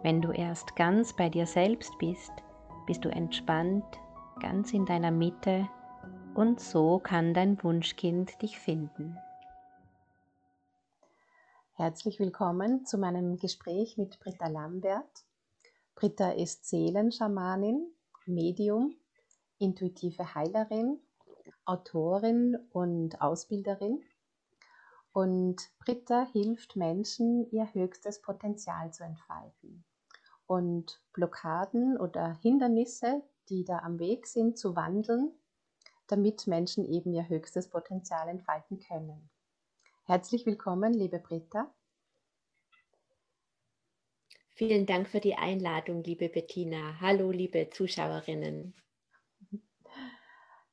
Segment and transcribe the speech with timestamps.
[0.00, 2.30] Wenn du erst ganz bei dir selbst bist,
[2.86, 3.84] bist du entspannt,
[4.40, 5.68] ganz in deiner Mitte
[6.34, 9.18] und so kann dein Wunschkind dich finden.
[11.72, 15.24] Herzlich willkommen zu meinem Gespräch mit Britta Lambert.
[15.96, 17.90] Britta ist Seelenschamanin,
[18.24, 18.94] Medium,
[19.58, 21.00] intuitive Heilerin,
[21.64, 24.00] Autorin und Ausbilderin.
[25.12, 29.84] Und Britta hilft Menschen, ihr höchstes Potenzial zu entfalten
[30.48, 35.30] und Blockaden oder Hindernisse, die da am Weg sind, zu wandeln,
[36.08, 39.30] damit Menschen eben ihr höchstes Potenzial entfalten können.
[40.04, 41.72] Herzlich willkommen, liebe Britta.
[44.54, 46.98] Vielen Dank für die Einladung, liebe Bettina.
[47.00, 48.74] Hallo, liebe Zuschauerinnen.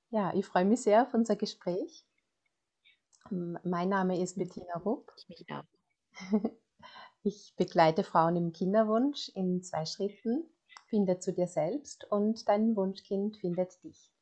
[0.09, 2.05] Ja, ich freue mich sehr auf unser Gespräch.
[3.29, 5.11] Mein Name ist Bettina Rupp.
[5.17, 5.65] Ich mich auch.
[7.27, 10.43] Ich begleite Frauen im Kinderwunsch in zwei Schritten.
[10.85, 14.13] Finde zu dir selbst und dein Wunschkind findet dich.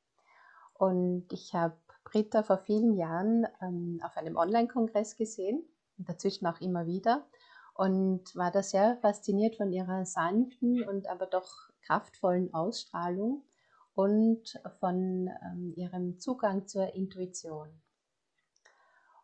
[0.73, 5.65] Und ich habe Britta vor vielen Jahren ähm, auf einem Online-Kongress gesehen,
[5.97, 7.27] dazwischen auch immer wieder,
[7.73, 11.51] und war da sehr fasziniert von ihrer sanften und aber doch
[11.85, 13.43] kraftvollen Ausstrahlung
[13.95, 17.67] und von ähm, ihrem Zugang zur Intuition.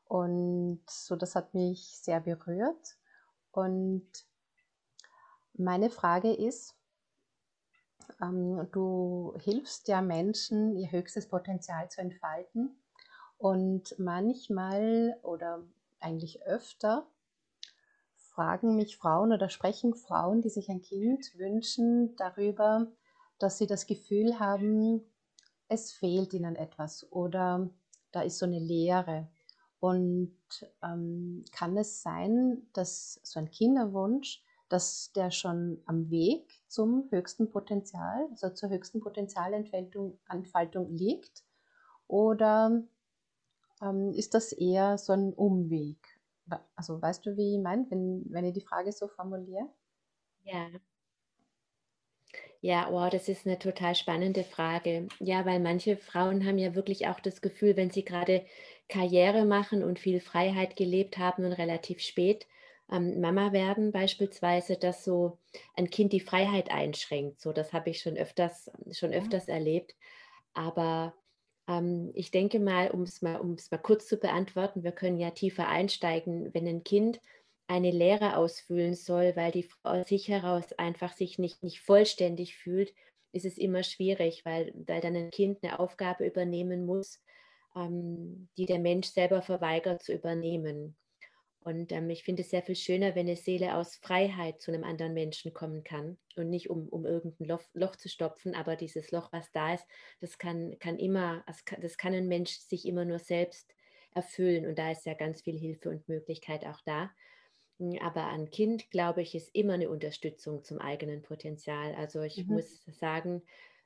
[0.04, 2.99] Und so, das hat mich sehr berührt.
[3.52, 4.08] Und
[5.54, 6.76] meine Frage ist,
[8.22, 12.76] ähm, du hilfst ja Menschen, ihr höchstes Potenzial zu entfalten.
[13.38, 15.64] Und manchmal oder
[16.00, 17.08] eigentlich öfter
[18.18, 22.88] fragen mich Frauen oder sprechen Frauen, die sich ein Kind wünschen, darüber,
[23.38, 25.02] dass sie das Gefühl haben,
[25.68, 27.70] es fehlt ihnen etwas oder
[28.12, 29.28] da ist so eine Leere.
[29.80, 30.36] Und
[30.84, 37.50] ähm, kann es sein, dass so ein Kinderwunsch, dass der schon am Weg zum höchsten
[37.50, 41.44] Potenzial, also zur höchsten Potenzialentfaltung Entfaltung liegt?
[42.08, 42.84] Oder
[43.82, 46.20] ähm, ist das eher so ein Umweg?
[46.76, 49.70] Also weißt du, wie ich meine, wenn, wenn ich die Frage so formuliere?
[50.44, 50.70] Ja.
[52.62, 55.08] Ja, wow, das ist eine total spannende Frage.
[55.20, 58.46] Ja, weil manche Frauen haben ja wirklich auch das Gefühl, wenn sie gerade
[58.90, 62.48] Karriere machen und viel Freiheit gelebt haben und relativ spät
[62.92, 65.38] ähm, Mama werden beispielsweise, dass so
[65.76, 67.42] ein Kind die Freiheit einschränkt.
[67.42, 69.56] So, das habe ich schon öfters, schon öfters ja.
[69.56, 69.96] erlebt.
[70.54, 71.14] Aber
[71.68, 75.68] ähm, ich denke mal, um es mal, mal kurz zu beantworten, wir können ja tiefer
[75.68, 77.22] einsteigen, wenn ein Kind
[77.70, 82.94] eine Lehre ausfüllen soll, weil die Frau sich heraus einfach sich nicht, nicht vollständig fühlt,
[83.32, 87.22] ist es immer schwierig, weil, weil dann ein Kind eine Aufgabe übernehmen muss,
[87.76, 90.98] ähm, die der Mensch selber verweigert zu übernehmen.
[91.60, 94.84] Und ähm, ich finde es sehr viel schöner, wenn eine Seele aus Freiheit zu einem
[94.84, 99.12] anderen Menschen kommen kann und nicht um, um irgendein Loch, Loch zu stopfen, aber dieses
[99.12, 99.86] Loch, was da ist,
[100.22, 101.46] das kann, kann immer,
[101.80, 103.76] das kann ein Mensch sich immer nur selbst
[104.16, 107.12] erfüllen und da ist ja ganz viel Hilfe und Möglichkeit auch da.
[108.02, 111.96] Aber ein Kind, glaube ich, ist immer eine Unterstützung zum eigenen Potenzial.
[111.96, 112.56] Also ich mhm.
[112.56, 113.42] muss sagen,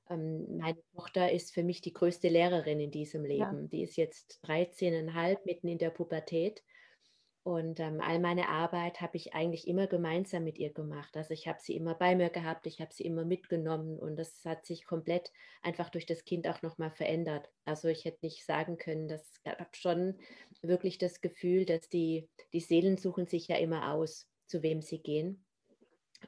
[0.10, 3.62] ähm, meine Tochter ist für mich die größte Lehrerin in diesem Leben.
[3.64, 3.68] Ja.
[3.72, 6.64] Die ist jetzt 13,5, mitten in der Pubertät.
[7.44, 11.18] Und ähm, all meine Arbeit habe ich eigentlich immer gemeinsam mit ihr gemacht.
[11.18, 14.46] Also ich habe sie immer bei mir gehabt, ich habe sie immer mitgenommen und das
[14.46, 15.30] hat sich komplett
[15.62, 17.50] einfach durch das Kind auch nochmal verändert.
[17.66, 20.18] Also ich hätte nicht sagen können, ich habe schon
[20.62, 25.00] wirklich das Gefühl, dass die, die Seelen suchen sich ja immer aus, zu wem sie
[25.00, 25.44] gehen.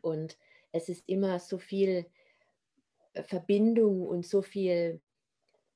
[0.02, 0.38] Und
[0.74, 2.06] es ist immer so viel
[3.14, 5.00] äh, Verbindung und so viel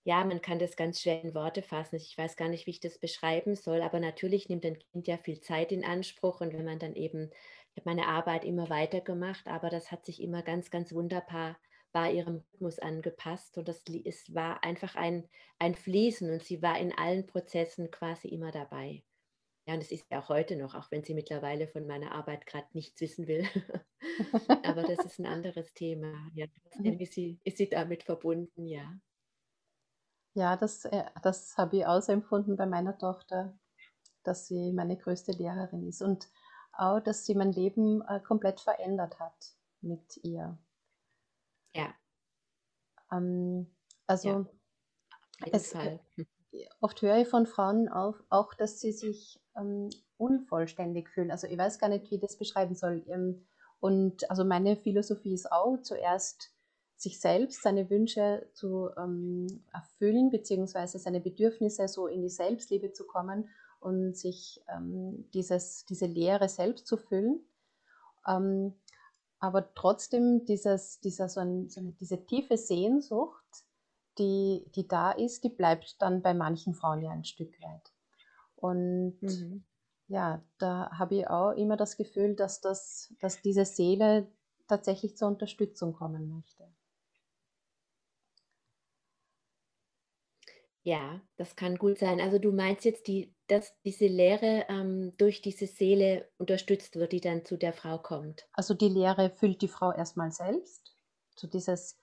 [0.03, 1.97] ja, man kann das ganz schwer in Worte fassen.
[1.97, 5.17] Ich weiß gar nicht, wie ich das beschreiben soll, aber natürlich nimmt ein Kind ja
[5.17, 9.47] viel Zeit in Anspruch und wenn man dann eben, ich habe meine Arbeit immer weitergemacht,
[9.47, 11.57] aber das hat sich immer ganz, ganz wunderbar
[11.91, 16.79] bei ihrem Rhythmus angepasst und das es war einfach ein, ein Fließen und sie war
[16.79, 19.03] in allen Prozessen quasi immer dabei.
[19.67, 22.47] Ja, und es ist ja auch heute noch, auch wenn sie mittlerweile von meiner Arbeit
[22.47, 23.47] gerade nichts wissen will.
[24.63, 26.27] aber das ist ein anderes Thema.
[26.33, 26.99] Ja, trotzdem mhm.
[26.99, 28.99] ist sie, ist sie damit verbunden, ja.
[30.33, 33.57] Ja, das, äh, das habe ich auch so empfunden bei meiner Tochter,
[34.23, 36.01] dass sie meine größte Lehrerin ist.
[36.01, 36.27] Und
[36.73, 40.57] auch, dass sie mein Leben äh, komplett verändert hat mit ihr.
[41.73, 41.93] Ja.
[43.11, 43.75] Ähm,
[44.07, 45.75] also ja, es,
[46.79, 51.31] oft höre ich von Frauen auf, auch, dass sie sich ähm, unvollständig fühlen.
[51.31, 53.03] Also ich weiß gar nicht, wie ich das beschreiben soll.
[53.07, 53.45] Ähm,
[53.79, 56.53] und also meine Philosophie ist auch zuerst
[56.99, 63.07] sich selbst, seine Wünsche zu ähm, erfüllen, beziehungsweise seine Bedürfnisse so in die Selbstliebe zu
[63.07, 63.49] kommen
[63.79, 67.39] und sich ähm, dieses, diese Leere selbst zu füllen.
[68.27, 68.73] Ähm,
[69.39, 73.45] aber trotzdem dieses, dieser, so, ein, so eine, diese tiefe Sehnsucht,
[74.17, 77.93] die, die da ist, die bleibt dann bei manchen Frauen ja ein Stück weit.
[78.57, 79.63] Und mhm.
[80.09, 84.27] ja, da habe ich auch immer das Gefühl, dass, das, dass diese Seele
[84.67, 86.67] tatsächlich zur Unterstützung kommen möchte.
[90.83, 92.21] Ja, das kann gut sein.
[92.21, 97.21] Also du meinst jetzt, die, dass diese Lehre ähm, durch diese Seele unterstützt wird, die
[97.21, 98.47] dann zu der Frau kommt.
[98.53, 100.95] Also die Lehre füllt die Frau erstmal selbst.
[101.35, 101.97] So dieses,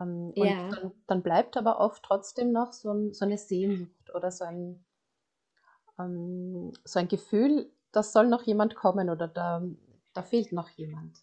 [0.00, 0.64] ähm, ja.
[0.64, 4.44] und dann, dann, bleibt aber oft trotzdem noch so, ein, so eine Sehnsucht oder so
[4.44, 4.84] ein,
[5.98, 9.62] ähm, so ein Gefühl, da soll noch jemand kommen oder da,
[10.14, 11.22] da fehlt noch jemand.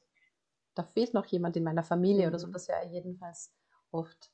[0.76, 2.30] Da fehlt noch jemand in meiner Familie mhm.
[2.30, 2.48] oder so.
[2.48, 2.54] Mhm.
[2.54, 3.52] Das ja jedenfalls
[3.92, 4.32] oft.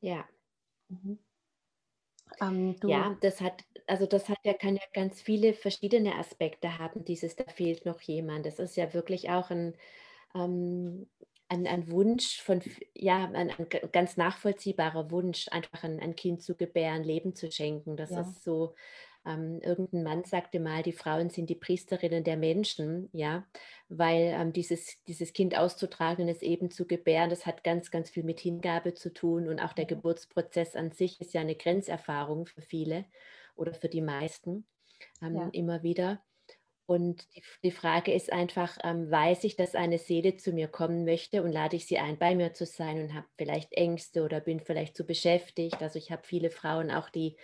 [0.00, 0.24] Ja.
[0.88, 1.18] Mhm.
[2.40, 7.04] Ähm, ja, das hat, also das hat ja, kann ja ganz viele verschiedene Aspekte haben,
[7.04, 8.46] dieses, da fehlt noch jemand.
[8.46, 9.74] Das ist ja wirklich auch ein,
[10.34, 11.06] ähm,
[11.48, 12.62] ein, ein Wunsch von,
[12.94, 17.96] ja, ein, ein ganz nachvollziehbarer Wunsch, einfach ein, ein Kind zu gebären, Leben zu schenken.
[17.96, 18.22] Das ja.
[18.22, 18.74] ist so,
[19.24, 23.46] ähm, irgendein Mann sagte mal, die Frauen sind die Priesterinnen der Menschen, ja,
[23.88, 28.24] weil ähm, dieses, dieses Kind auszutragen, es eben zu gebären, das hat ganz, ganz viel
[28.24, 32.62] mit Hingabe zu tun und auch der Geburtsprozess an sich ist ja eine Grenzerfahrung für
[32.62, 33.04] viele
[33.54, 34.66] oder für die meisten
[35.22, 35.48] ähm, ja.
[35.52, 36.22] immer wieder.
[36.86, 41.04] Und die, die, Frage ist einfach, ähm, weiß ich, dass eine Seele zu mir kommen
[41.04, 44.40] möchte und lade ich sie ein, bei mir zu sein und habe vielleicht Ängste oder
[44.40, 45.80] bin vielleicht zu beschäftigt.
[45.80, 47.36] Also ich habe viele Frauen auch, die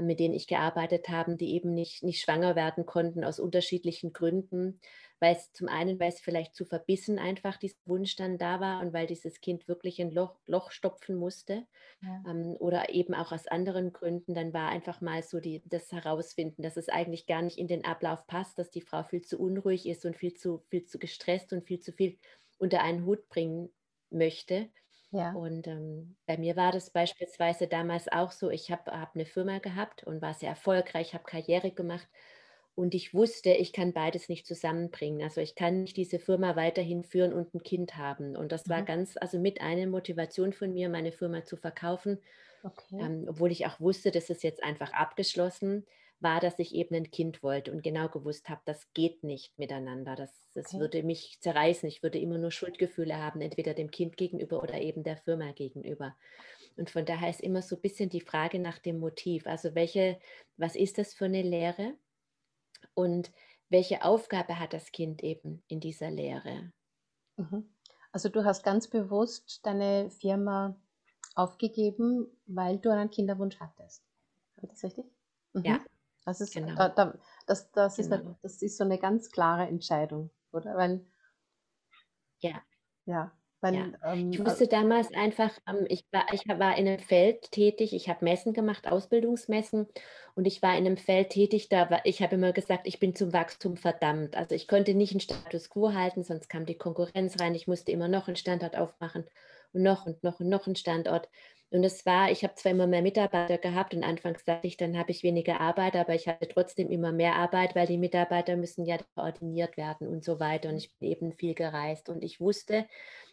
[0.00, 4.80] mit denen ich gearbeitet habe, die eben nicht, nicht schwanger werden konnten aus unterschiedlichen Gründen,
[5.20, 8.80] weil es zum einen, weil es vielleicht zu verbissen einfach dieser Wunsch dann da war
[8.80, 11.66] und weil dieses Kind wirklich ein Loch, Loch stopfen musste
[12.02, 12.22] ja.
[12.28, 16.62] ähm, oder eben auch aus anderen Gründen, dann war einfach mal so die, das Herausfinden,
[16.62, 19.86] dass es eigentlich gar nicht in den Ablauf passt, dass die Frau viel zu unruhig
[19.86, 22.18] ist und viel zu, viel zu gestresst und viel zu viel
[22.58, 23.70] unter einen Hut bringen
[24.10, 24.68] möchte.
[25.16, 25.32] Ja.
[25.32, 29.58] Und ähm, bei mir war das beispielsweise damals auch so, ich habe hab eine Firma
[29.58, 32.06] gehabt und war sehr erfolgreich, habe Karriere gemacht
[32.74, 35.22] und ich wusste, ich kann beides nicht zusammenbringen.
[35.22, 38.36] Also ich kann nicht diese Firma weiterhin führen und ein Kind haben.
[38.36, 38.86] Und das war mhm.
[38.86, 42.18] ganz, also mit einer Motivation von mir, meine Firma zu verkaufen,
[42.62, 42.98] okay.
[43.00, 45.86] ähm, obwohl ich auch wusste, das ist jetzt einfach abgeschlossen
[46.20, 50.16] war, dass ich eben ein Kind wollte und genau gewusst habe, das geht nicht miteinander.
[50.16, 50.80] Das, das okay.
[50.80, 51.88] würde mich zerreißen.
[51.88, 56.16] Ich würde immer nur Schuldgefühle haben, entweder dem Kind gegenüber oder eben der Firma gegenüber.
[56.76, 59.46] Und von daher ist immer so ein bisschen die Frage nach dem Motiv.
[59.46, 60.18] Also welche,
[60.56, 61.94] was ist das für eine Lehre?
[62.94, 63.32] Und
[63.68, 66.72] welche Aufgabe hat das Kind eben in dieser Lehre?
[67.36, 67.68] Mhm.
[68.12, 70.76] Also du hast ganz bewusst deine Firma
[71.34, 74.02] aufgegeben, weil du einen Kinderwunsch hattest.
[74.56, 75.04] Habe ich das richtig?
[75.52, 75.64] Mhm.
[75.64, 75.80] Ja.
[76.26, 76.74] Das ist, genau.
[76.74, 77.14] da, da,
[77.46, 78.06] das, das, genau.
[78.06, 80.76] ist eine, das ist so eine ganz klare Entscheidung, oder?
[80.76, 81.06] Weil,
[82.40, 82.60] ja.
[83.04, 84.12] Ja, weil, ja.
[84.12, 88.08] Ähm, ich wusste damals einfach, ähm, ich, war, ich war in einem Feld tätig, ich
[88.08, 89.86] habe Messen gemacht, Ausbildungsmessen
[90.34, 93.14] und ich war in einem Feld tätig, da war, ich habe immer gesagt, ich bin
[93.14, 94.36] zum Wachstum verdammt.
[94.36, 97.92] Also ich konnte nicht einen Status quo halten, sonst kam die Konkurrenz rein, ich musste
[97.92, 99.24] immer noch einen Standort aufmachen
[99.72, 101.28] und noch und noch und noch einen Standort.
[101.70, 104.96] Und es war, ich habe zwar immer mehr Mitarbeiter gehabt und anfangs dachte ich, dann
[104.96, 108.84] habe ich weniger Arbeit, aber ich hatte trotzdem immer mehr Arbeit, weil die Mitarbeiter müssen
[108.86, 110.68] ja koordiniert werden und so weiter.
[110.68, 112.08] Und ich bin eben viel gereist.
[112.08, 112.86] Und ich wusste,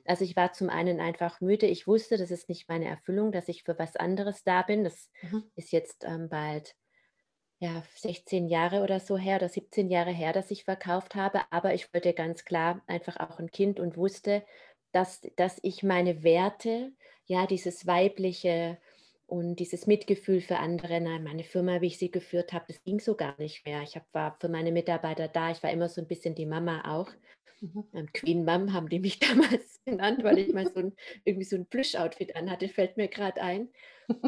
[0.06, 1.68] also ich war zum einen einfach müde.
[1.68, 4.84] Ich wusste, das ist nicht meine Erfüllung, dass ich für was anderes da bin.
[4.84, 5.44] Das mhm.
[5.56, 6.76] ist jetzt ähm, bald
[7.60, 11.42] ja, 16 Jahre oder so her oder 17 Jahre her, dass ich verkauft habe.
[11.52, 14.44] Aber ich wollte ganz klar einfach auch ein Kind und wusste,
[14.92, 16.92] dass, dass ich meine Werte,
[17.26, 18.78] ja, dieses weibliche
[19.28, 23.00] und dieses Mitgefühl für andere, nein, meine Firma, wie ich sie geführt habe, das ging
[23.00, 23.82] so gar nicht mehr.
[23.82, 26.84] Ich hab, war für meine Mitarbeiter da, ich war immer so ein bisschen die Mama
[26.94, 27.10] auch.
[27.64, 27.86] Mhm.
[27.94, 31.56] Ähm, Queen Mom haben die mich damals genannt, weil ich mal so ein, irgendwie so
[31.56, 33.70] ein Plüsch-Outfit anhatte, fällt mir gerade ein.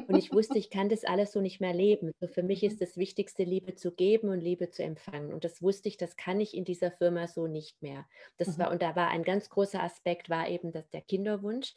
[0.07, 2.11] Und ich wusste, ich kann das alles so nicht mehr leben.
[2.21, 2.85] So für mich ist mhm.
[2.85, 5.33] das Wichtigste, Liebe zu geben und Liebe zu empfangen.
[5.33, 8.05] Und das wusste ich, das kann ich in dieser Firma so nicht mehr.
[8.37, 8.61] Das mhm.
[8.61, 11.73] war, und da war ein ganz großer Aspekt, war eben das, der Kinderwunsch,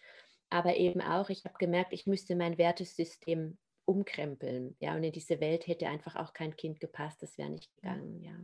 [0.50, 4.76] aber eben auch, ich habe gemerkt, ich müsste mein Wertesystem umkrempeln.
[4.80, 8.20] Ja, und in diese Welt hätte einfach auch kein Kind gepasst, das wäre nicht gegangen,
[8.22, 8.34] ja.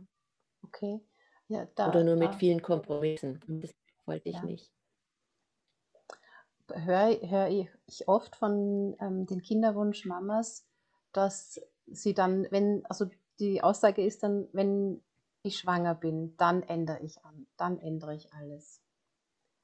[0.63, 0.99] Okay.
[1.47, 3.39] Ja, oder da, nur mit da, vielen Kompromissen.
[3.61, 3.71] Das
[4.05, 4.43] wollte ich ja.
[4.43, 4.71] nicht.
[6.73, 10.65] Höre hör ich oft von ähm, den Kinderwunsch-Mamas,
[11.11, 13.05] dass sie dann, wenn, also
[13.39, 15.03] die Aussage ist dann, wenn
[15.43, 18.81] ich schwanger bin, dann ändere ich an, dann ändere ich alles.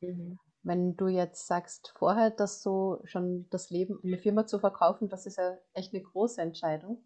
[0.01, 0.37] Mhm.
[0.63, 5.25] Wenn du jetzt sagst, vorher das so schon das Leben, eine Firma zu verkaufen, das
[5.25, 7.03] ist ja echt eine große Entscheidung.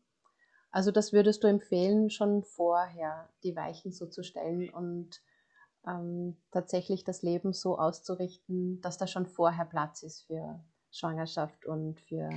[0.71, 5.21] Also das würdest du empfehlen, schon vorher die Weichen so zu stellen und
[5.87, 10.59] ähm, tatsächlich das Leben so auszurichten, dass da schon vorher Platz ist für
[10.91, 12.29] Schwangerschaft und für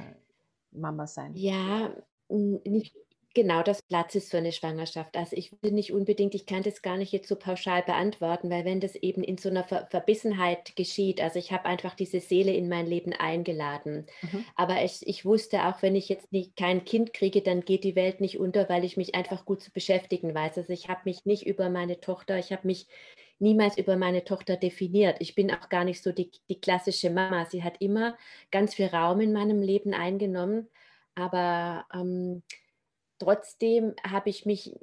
[0.70, 1.34] Mama sein.
[1.34, 1.92] Ja,
[2.28, 2.94] nicht
[3.34, 5.16] genau das Platz ist für eine Schwangerschaft.
[5.16, 8.64] Also ich würde nicht unbedingt, ich kann das gar nicht jetzt so pauschal beantworten, weil
[8.64, 12.52] wenn das eben in so einer Ver Verbissenheit geschieht, also ich habe einfach diese Seele
[12.52, 14.06] in mein Leben eingeladen.
[14.22, 14.44] Mhm.
[14.56, 17.96] Aber ich, ich wusste auch, wenn ich jetzt nicht, kein Kind kriege, dann geht die
[17.96, 20.58] Welt nicht unter, weil ich mich einfach gut zu beschäftigen weiß.
[20.58, 22.86] Also ich habe mich nicht über meine Tochter, ich habe mich
[23.38, 25.18] niemals über meine Tochter definiert.
[25.20, 27.44] Ich bin auch gar nicht so die, die klassische Mama.
[27.44, 28.16] Sie hat immer
[28.50, 30.68] ganz viel Raum in meinem Leben eingenommen.
[31.14, 32.42] Aber ähm,
[33.18, 34.74] trotzdem habe ich mich,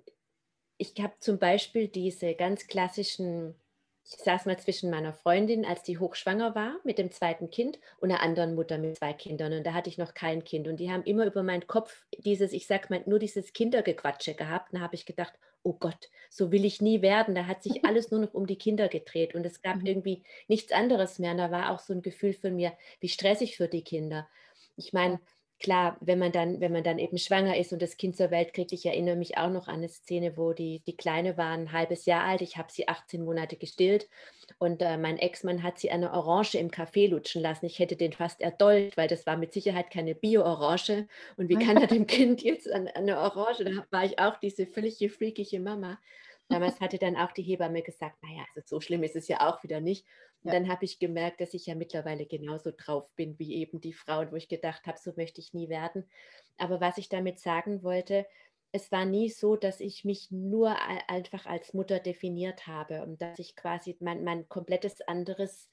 [0.78, 3.56] ich habe zum Beispiel diese ganz klassischen,
[4.04, 8.12] ich saß mal zwischen meiner Freundin, als die hochschwanger war mit dem zweiten Kind und
[8.12, 10.92] einer anderen Mutter mit zwei Kindern und da hatte ich noch kein Kind und die
[10.92, 14.72] haben immer über meinen Kopf dieses, ich sag mal, nur dieses Kindergequatsche gehabt.
[14.72, 15.34] Und da habe ich gedacht,
[15.66, 17.36] oh Gott, so will ich nie werden.
[17.36, 19.88] Da hat sich alles nur noch um die Kinder gedreht und es gab mhm.
[19.88, 21.32] irgendwie nichts anderes mehr.
[21.32, 24.30] Und da war auch so ein Gefühl von mir, wie stressig für die Kinder.
[24.78, 25.20] Ich meine,
[25.60, 28.54] klar, wenn man dann, wenn man dann eben schwanger ist und das Kind zur Welt
[28.54, 31.72] kriegt, ich erinnere mich auch noch an eine Szene, wo die, die Kleine war ein
[31.72, 34.08] halbes Jahr alt, ich habe sie 18 Monate gestillt
[34.58, 37.66] und äh, mein Ex-Mann hat sie eine Orange im Kaffee lutschen lassen.
[37.66, 41.08] Ich hätte den fast erdolcht, weil das war mit Sicherheit keine Bio-Orange.
[41.38, 43.66] Und wie kann er dem Kind jetzt eine, eine Orange?
[43.66, 46.00] Da war ich auch diese völlige freakige Mama.
[46.48, 49.64] Damals hatte dann auch die Hebamme gesagt, naja, also so schlimm ist es ja auch
[49.64, 50.06] wieder nicht.
[50.44, 50.60] Und ja.
[50.60, 54.32] dann habe ich gemerkt, dass ich ja mittlerweile genauso drauf bin wie eben die Frauen,
[54.32, 56.08] wo ich gedacht habe, so möchte ich nie werden.
[56.58, 58.26] Aber was ich damit sagen wollte,
[58.72, 60.76] es war nie so, dass ich mich nur
[61.08, 65.70] einfach als Mutter definiert habe und dass ich quasi mein, mein komplettes anderes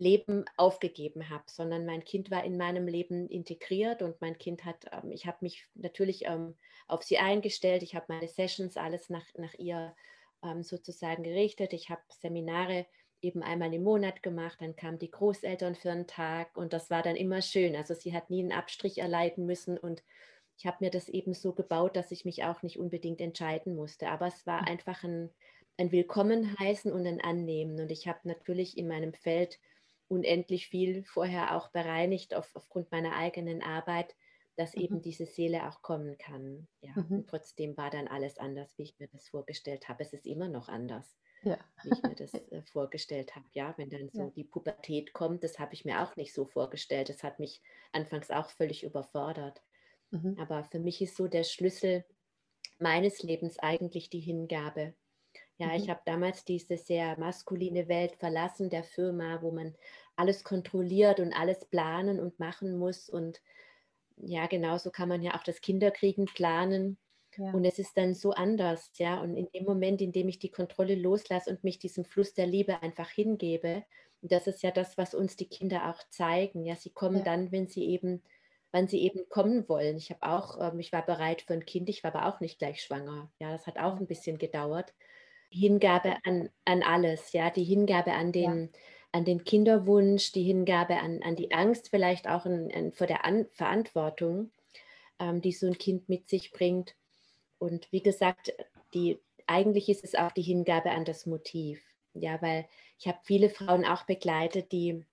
[0.00, 4.86] Leben aufgegeben habe, sondern mein Kind war in meinem Leben integriert und mein Kind hat,
[4.92, 6.56] ähm, ich habe mich natürlich ähm,
[6.88, 9.94] auf sie eingestellt, ich habe meine Sessions alles nach, nach ihr
[10.42, 12.86] ähm, sozusagen gerichtet, ich habe Seminare
[13.20, 17.02] eben einmal im Monat gemacht, dann kamen die Großeltern für einen Tag und das war
[17.02, 17.76] dann immer schön.
[17.76, 20.02] Also sie hat nie einen Abstrich erleiden müssen und
[20.56, 24.08] ich habe mir das eben so gebaut, dass ich mich auch nicht unbedingt entscheiden musste.
[24.08, 25.30] Aber es war einfach ein,
[25.76, 27.80] ein Willkommen heißen und ein Annehmen.
[27.80, 29.58] Und ich habe natürlich in meinem Feld
[30.10, 34.14] unendlich viel vorher auch bereinigt auf, aufgrund meiner eigenen Arbeit,
[34.56, 34.82] dass mhm.
[34.82, 36.68] eben diese Seele auch kommen kann.
[36.80, 36.92] Ja.
[36.96, 37.18] Mhm.
[37.18, 40.02] Und trotzdem war dann alles anders, wie ich mir das vorgestellt habe.
[40.02, 41.58] Es ist immer noch anders ja.
[41.82, 43.46] wie ich mir das äh, vorgestellt habe.
[43.52, 44.30] Ja, wenn dann so ja.
[44.30, 47.08] die Pubertät kommt, das habe ich mir auch nicht so vorgestellt.
[47.08, 47.62] Das hat mich
[47.92, 49.62] anfangs auch völlig überfordert.
[50.10, 50.36] Mhm.
[50.38, 52.04] Aber für mich ist so der Schlüssel
[52.78, 54.94] meines Lebens eigentlich die Hingabe.
[55.60, 55.74] Ja, mhm.
[55.74, 59.74] ich habe damals diese sehr maskuline Welt verlassen, der Firma, wo man
[60.16, 63.10] alles kontrolliert und alles planen und machen muss.
[63.10, 63.42] Und
[64.16, 66.96] ja, genauso kann man ja auch das Kinderkriegen planen.
[67.36, 67.52] Ja.
[67.52, 69.20] Und es ist dann so anders, ja.
[69.20, 72.46] Und in dem Moment, in dem ich die Kontrolle loslasse und mich diesem Fluss der
[72.46, 73.84] Liebe einfach hingebe,
[74.22, 76.64] und das ist ja das, was uns die Kinder auch zeigen.
[76.64, 77.24] Ja, sie kommen ja.
[77.24, 78.22] dann, wenn sie eben,
[78.72, 79.96] wann sie eben kommen wollen.
[79.98, 82.58] Ich habe auch, ähm, ich war bereit für ein Kind, ich war aber auch nicht
[82.58, 83.30] gleich schwanger.
[83.38, 84.94] Ja, das hat auch ein bisschen gedauert.
[85.50, 88.80] Hingabe an, an alles, ja, die Hingabe an den, ja.
[89.12, 93.24] an den Kinderwunsch, die Hingabe an, an die Angst, vielleicht auch in, in, vor der
[93.24, 94.52] an Verantwortung,
[95.18, 96.94] ähm, die so ein Kind mit sich bringt
[97.60, 98.54] und wie gesagt,
[98.94, 101.80] die, eigentlich ist es auch die Hingabe an das Motiv.
[102.14, 102.66] Ja, weil
[102.98, 105.04] ich habe viele Frauen auch begleitet, die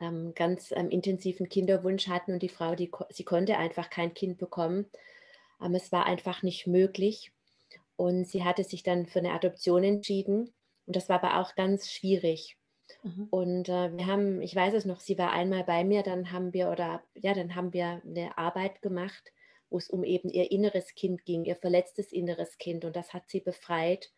[0.00, 4.38] ähm, ganz ähm, intensiven Kinderwunsch hatten und die Frau, die, sie konnte einfach kein Kind
[4.38, 4.86] bekommen.
[5.60, 7.32] Ähm, es war einfach nicht möglich.
[8.00, 10.52] Und sie hatte sich dann für eine Adoption entschieden.
[10.86, 12.56] Und das war aber auch ganz schwierig.
[13.02, 13.28] Mhm.
[13.30, 16.52] Und äh, wir haben, ich weiß es noch, sie war einmal bei mir, dann haben
[16.52, 19.32] wir, oder ja, dann haben wir eine Arbeit gemacht
[19.70, 22.84] wo es um eben ihr inneres Kind ging, ihr verletztes inneres Kind.
[22.84, 24.10] Und das hat sie befreit.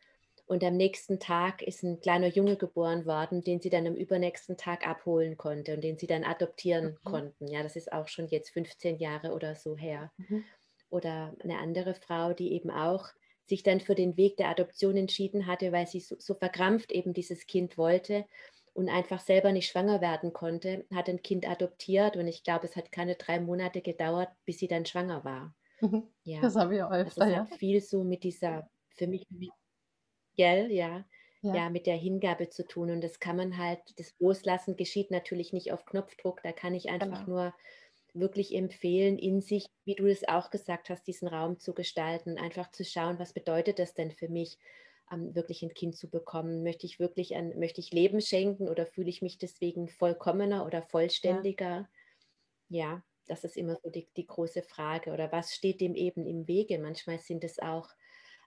[0.46, 4.56] Und am nächsten Tag ist ein kleiner Junge geboren worden, den sie dann am übernächsten
[4.56, 7.04] Tag abholen konnte und den sie dann adoptieren mhm.
[7.04, 7.48] konnten.
[7.48, 10.10] Ja, das ist auch schon jetzt 15 Jahre oder so her.
[10.16, 10.44] Mhm.
[10.90, 13.08] Oder eine andere Frau, die eben auch
[13.46, 17.12] sich dann für den Weg der Adoption entschieden hatte, weil sie so, so verkrampft eben
[17.12, 18.24] dieses Kind wollte
[18.74, 22.76] und einfach selber nicht schwanger werden konnte, hat ein Kind adoptiert und ich glaube, es
[22.76, 25.54] hat keine drei Monate gedauert, bis sie dann schwanger war.
[25.80, 26.08] Mhm.
[26.24, 26.40] Ja.
[26.40, 27.50] Das habe ich auch öfter, also es ja.
[27.50, 29.26] hat viel so mit dieser, für mich,
[30.36, 31.04] gell, ja.
[31.42, 31.54] ja.
[31.54, 32.90] Ja, mit der Hingabe zu tun.
[32.90, 36.40] Und das kann man halt, das Loslassen geschieht natürlich nicht auf Knopfdruck.
[36.44, 37.38] Da kann ich einfach genau.
[37.38, 37.54] nur
[38.14, 42.70] wirklich empfehlen, in sich, wie du es auch gesagt hast, diesen Raum zu gestalten, einfach
[42.70, 44.58] zu schauen, was bedeutet das denn für mich,
[45.10, 46.62] ähm, wirklich ein Kind zu bekommen?
[46.62, 50.82] Möchte ich wirklich ein, möchte ich Leben schenken oder fühle ich mich deswegen vollkommener oder
[50.82, 51.88] vollständiger?
[52.68, 55.12] Ja, ja das ist immer so die, die große Frage.
[55.12, 56.78] Oder was steht dem eben im Wege?
[56.78, 57.90] Manchmal sind es auch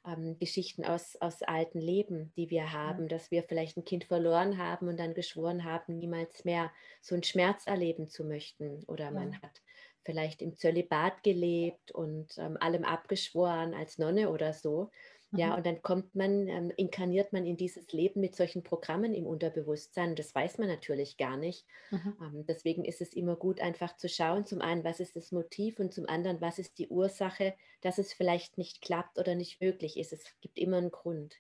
[0.06, 3.08] ähm, Geschichten aus, aus alten Leben, die wir haben, ja.
[3.10, 6.72] dass wir vielleicht ein Kind verloren haben und dann geschworen haben, niemals mehr
[7.02, 8.84] so einen Schmerz erleben zu möchten.
[8.86, 9.12] Oder ja.
[9.12, 9.62] man hat
[10.04, 14.92] vielleicht im Zölibat gelebt und ähm, allem abgeschworen als Nonne oder so.
[15.38, 15.56] Ja, mhm.
[15.56, 20.16] und dann kommt man, ähm, inkarniert man in dieses Leben mit solchen Programmen im Unterbewusstsein.
[20.16, 21.66] Das weiß man natürlich gar nicht.
[21.92, 22.18] Mhm.
[22.22, 25.80] Ähm, deswegen ist es immer gut, einfach zu schauen, zum einen, was ist das Motiv
[25.80, 29.98] und zum anderen, was ist die Ursache, dass es vielleicht nicht klappt oder nicht möglich
[29.98, 30.14] ist.
[30.14, 31.36] Es gibt immer einen Grund.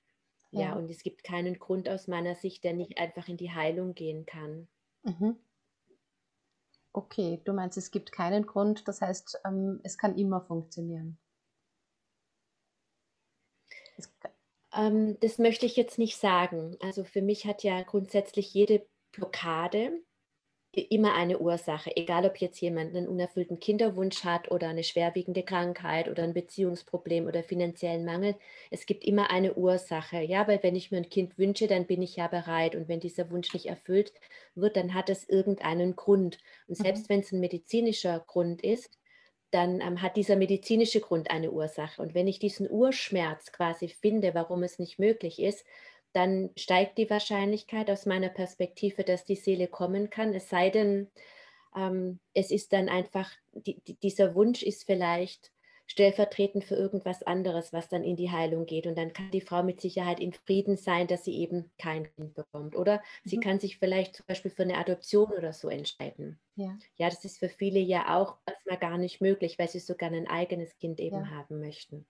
[0.51, 3.51] Ja, ja und es gibt keinen Grund aus meiner Sicht, der nicht einfach in die
[3.51, 4.67] Heilung gehen kann.
[5.03, 5.37] Mhm.
[6.93, 11.17] Okay, du meinst, es gibt keinen Grund, das heißt, ähm, es kann immer funktionieren.
[14.73, 16.77] Ähm, das möchte ich jetzt nicht sagen.
[16.81, 20.01] Also für mich hat ja grundsätzlich jede Blockade
[20.81, 26.09] immer eine Ursache, egal ob jetzt jemand einen unerfüllten Kinderwunsch hat oder eine schwerwiegende Krankheit
[26.09, 28.35] oder ein Beziehungsproblem oder finanziellen Mangel.
[28.71, 30.21] Es gibt immer eine Ursache.
[30.21, 32.75] Ja, weil wenn ich mir ein Kind wünsche, dann bin ich ja bereit.
[32.75, 34.13] Und wenn dieser Wunsch nicht erfüllt
[34.55, 36.39] wird, dann hat es irgendeinen Grund.
[36.67, 37.13] Und selbst mhm.
[37.13, 38.99] wenn es ein medizinischer Grund ist,
[39.51, 42.01] dann ähm, hat dieser medizinische Grund eine Ursache.
[42.01, 45.65] Und wenn ich diesen Urschmerz quasi finde, warum es nicht möglich ist,
[46.13, 50.33] dann steigt die Wahrscheinlichkeit aus meiner Perspektive, dass die Seele kommen kann.
[50.33, 51.11] Es sei denn,
[51.75, 55.51] ähm, es ist dann einfach, die, die, dieser Wunsch ist vielleicht
[55.87, 58.87] stellvertretend für irgendwas anderes, was dann in die Heilung geht.
[58.87, 62.33] Und dann kann die Frau mit Sicherheit in Frieden sein, dass sie eben kein Kind
[62.33, 62.75] bekommt.
[62.75, 63.29] Oder mhm.
[63.29, 66.39] sie kann sich vielleicht zum Beispiel für eine Adoption oder so entscheiden.
[66.55, 70.11] Ja, ja das ist für viele ja auch erstmal gar nicht möglich, weil sie sogar
[70.11, 71.29] ein eigenes Kind eben ja.
[71.29, 72.05] haben möchten.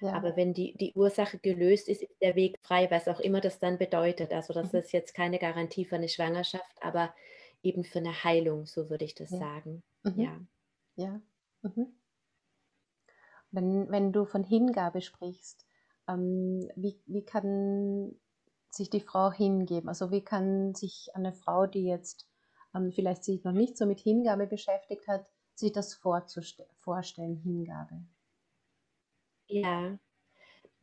[0.00, 0.14] Ja.
[0.14, 3.60] Aber wenn die, die Ursache gelöst ist, ist der Weg frei, was auch immer das
[3.60, 4.32] dann bedeutet.
[4.32, 4.80] Also das mhm.
[4.80, 7.14] ist jetzt keine Garantie für eine Schwangerschaft, aber
[7.62, 9.38] eben für eine Heilung, so würde ich das ja.
[9.38, 9.82] sagen.
[10.02, 10.20] Mhm.
[10.20, 10.40] Ja.
[10.96, 11.20] Ja.
[11.62, 11.94] Mhm.
[13.52, 15.66] Wenn, wenn du von Hingabe sprichst,
[16.08, 18.16] ähm, wie, wie kann
[18.70, 19.88] sich die Frau hingeben?
[19.88, 22.28] Also wie kann sich eine Frau, die jetzt
[22.74, 28.02] ähm, vielleicht sich noch nicht so mit Hingabe beschäftigt hat, sich das vorstellen, Hingabe?
[29.48, 29.98] Ja,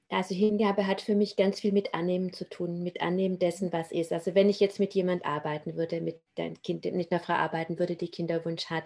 [0.10, 3.92] also Hingabe hat für mich ganz viel mit Annehmen zu tun, mit Annehmen dessen, was
[3.92, 4.14] ist.
[4.14, 7.80] Also wenn ich jetzt mit jemand arbeiten würde, mit dein Kind, mit einer Frau arbeiten
[7.80, 8.86] würde, die Kinderwunsch hat,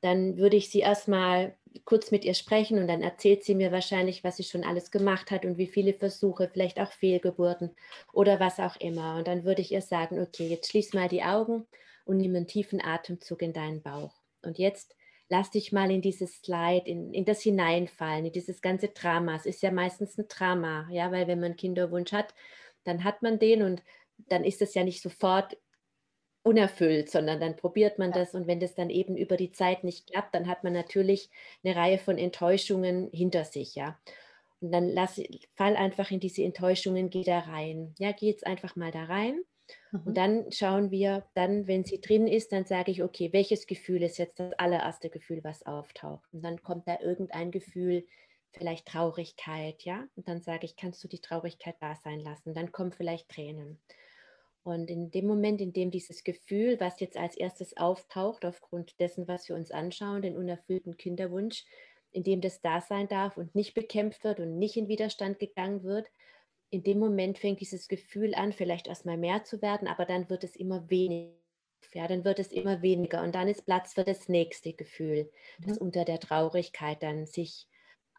[0.00, 4.24] dann würde ich sie erstmal kurz mit ihr sprechen und dann erzählt sie mir wahrscheinlich,
[4.24, 7.74] was sie schon alles gemacht hat und wie viele Versuche, vielleicht auch Fehlgeburten
[8.12, 9.16] oder was auch immer.
[9.16, 11.66] Und dann würde ich ihr sagen, okay, jetzt schließ mal die Augen
[12.04, 14.14] und nimm einen tiefen Atemzug in deinen Bauch.
[14.42, 14.96] Und jetzt
[15.28, 19.36] lass dich mal in dieses Slide, in, in das hineinfallen, in dieses ganze Drama.
[19.36, 22.34] Es ist ja meistens ein Drama, ja, weil wenn man Kinderwunsch hat,
[22.84, 23.82] dann hat man den und
[24.16, 25.56] dann ist es ja nicht sofort
[26.42, 30.10] unerfüllt, sondern dann probiert man das und wenn das dann eben über die Zeit nicht
[30.10, 31.30] klappt, dann hat man natürlich
[31.64, 33.98] eine Reihe von Enttäuschungen hinter sich, ja.
[34.60, 35.20] Und dann lass,
[35.54, 37.94] fall einfach in diese Enttäuschungen, geh da rein.
[37.98, 39.42] Ja, geh jetzt einfach mal da rein.
[39.92, 40.00] Mhm.
[40.04, 44.02] Und dann schauen wir, dann, wenn sie drin ist, dann sage ich, okay, welches Gefühl
[44.02, 46.32] ist jetzt das allererste Gefühl, was auftaucht?
[46.32, 48.06] Und dann kommt da irgendein Gefühl,
[48.52, 50.06] vielleicht Traurigkeit, ja?
[50.16, 52.54] Und dann sage ich, kannst du die Traurigkeit da sein lassen?
[52.54, 53.78] Dann kommen vielleicht Tränen.
[54.68, 59.26] Und in dem Moment, in dem dieses Gefühl, was jetzt als erstes auftaucht, aufgrund dessen,
[59.26, 61.64] was wir uns anschauen, den unerfüllten Kinderwunsch,
[62.10, 65.84] in dem das da sein darf und nicht bekämpft wird und nicht in Widerstand gegangen
[65.84, 66.10] wird,
[66.68, 70.44] in dem Moment fängt dieses Gefühl an, vielleicht erstmal mehr zu werden, aber dann wird
[70.44, 71.32] es immer weniger.
[71.94, 75.30] Ja, dann wird es immer weniger und dann ist Platz für das nächste Gefühl,
[75.64, 75.86] das mhm.
[75.86, 77.68] unter der Traurigkeit dann sich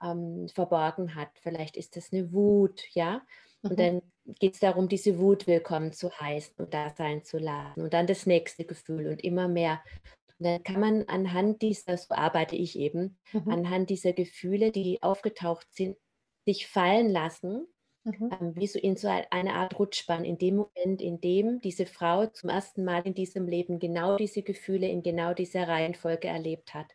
[0.02, 1.30] ähm, verborgen hat.
[1.44, 3.22] Vielleicht ist das eine Wut, ja.
[3.62, 3.76] Und mhm.
[3.76, 4.02] dann
[4.40, 7.82] geht es darum, diese Wut willkommen zu heißen und da sein zu lassen.
[7.82, 9.82] Und dann das nächste Gefühl und immer mehr.
[10.38, 13.50] Und dann kann man anhand dieser, so arbeite ich eben, mhm.
[13.52, 15.98] anhand dieser Gefühle, die aufgetaucht sind,
[16.46, 17.68] sich fallen lassen,
[18.06, 18.30] mhm.
[18.40, 22.28] ähm, wie so in so eine Art Rutschbahn, in dem Moment, in dem diese Frau
[22.28, 26.88] zum ersten Mal in diesem Leben genau diese Gefühle in genau dieser Reihenfolge erlebt hat.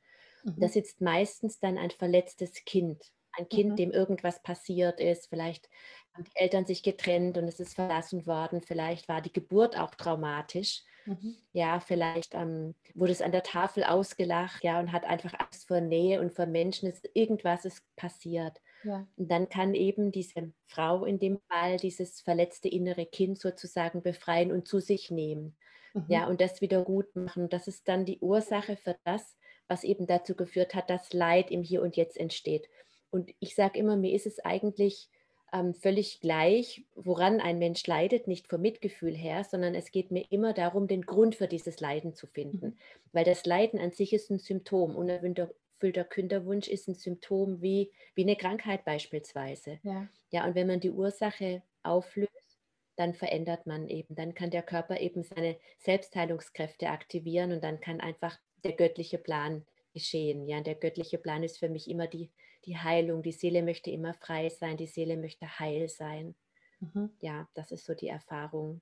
[0.45, 0.61] Mhm.
[0.61, 3.77] Da sitzt meistens dann ein verletztes Kind ein Kind, mhm.
[3.77, 5.69] dem irgendwas passiert ist, vielleicht
[6.15, 9.95] haben die Eltern sich getrennt und es ist verlassen worden, vielleicht war die Geburt auch
[9.95, 10.83] traumatisch.
[11.07, 11.37] Mhm.
[11.53, 15.81] Ja, vielleicht ähm, wurde es an der Tafel ausgelacht, ja, und hat einfach Angst vor
[15.81, 18.61] Nähe und vor Menschen, ist, irgendwas ist passiert.
[18.85, 19.07] Ja.
[19.17, 24.53] Und dann kann eben diese Frau in dem Fall dieses verletzte innere Kind sozusagen befreien
[24.53, 25.57] und zu sich nehmen.
[25.95, 26.05] Mhm.
[26.09, 27.49] Ja, und das wieder gut machen.
[27.49, 29.37] Das ist dann die Ursache für das,
[29.69, 32.69] was eben dazu geführt hat, dass Leid im Hier und Jetzt entsteht.
[33.15, 35.09] Und ich sage immer, mir ist es eigentlich
[35.53, 40.25] ähm, völlig gleich, woran ein Mensch leidet, nicht vom Mitgefühl her, sondern es geht mir
[40.31, 42.67] immer darum, den Grund für dieses Leiden zu finden.
[42.67, 42.77] Mhm.
[43.13, 44.97] Weil das Leiden an sich ist ein Symptom.
[44.97, 49.79] Unerfüllter Kinderwunsch ist ein Symptom wie, wie eine Krankheit beispielsweise.
[49.85, 50.09] Ja.
[50.31, 52.59] ja, und wenn man die Ursache auflöst,
[52.97, 58.01] dann verändert man eben, dann kann der Körper eben seine Selbstheilungskräfte aktivieren und dann kann
[58.01, 60.49] einfach der göttliche Plan geschehen.
[60.49, 62.33] Ja, und der göttliche Plan ist für mich immer die,
[62.67, 63.23] die Heilung.
[63.23, 66.35] Die Seele möchte immer frei sein, die Seele möchte heil sein.
[66.81, 67.11] Mhm.
[67.21, 68.81] Ja, das ist so die Erfahrung.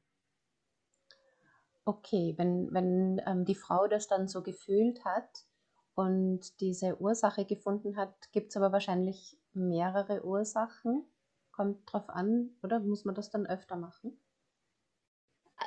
[1.85, 5.45] Okay, wenn, wenn ähm, die Frau das dann so gefühlt hat
[5.95, 11.05] und diese Ursache gefunden hat, gibt es aber wahrscheinlich mehrere Ursachen.
[11.51, 14.17] Kommt drauf an, oder muss man das dann öfter machen?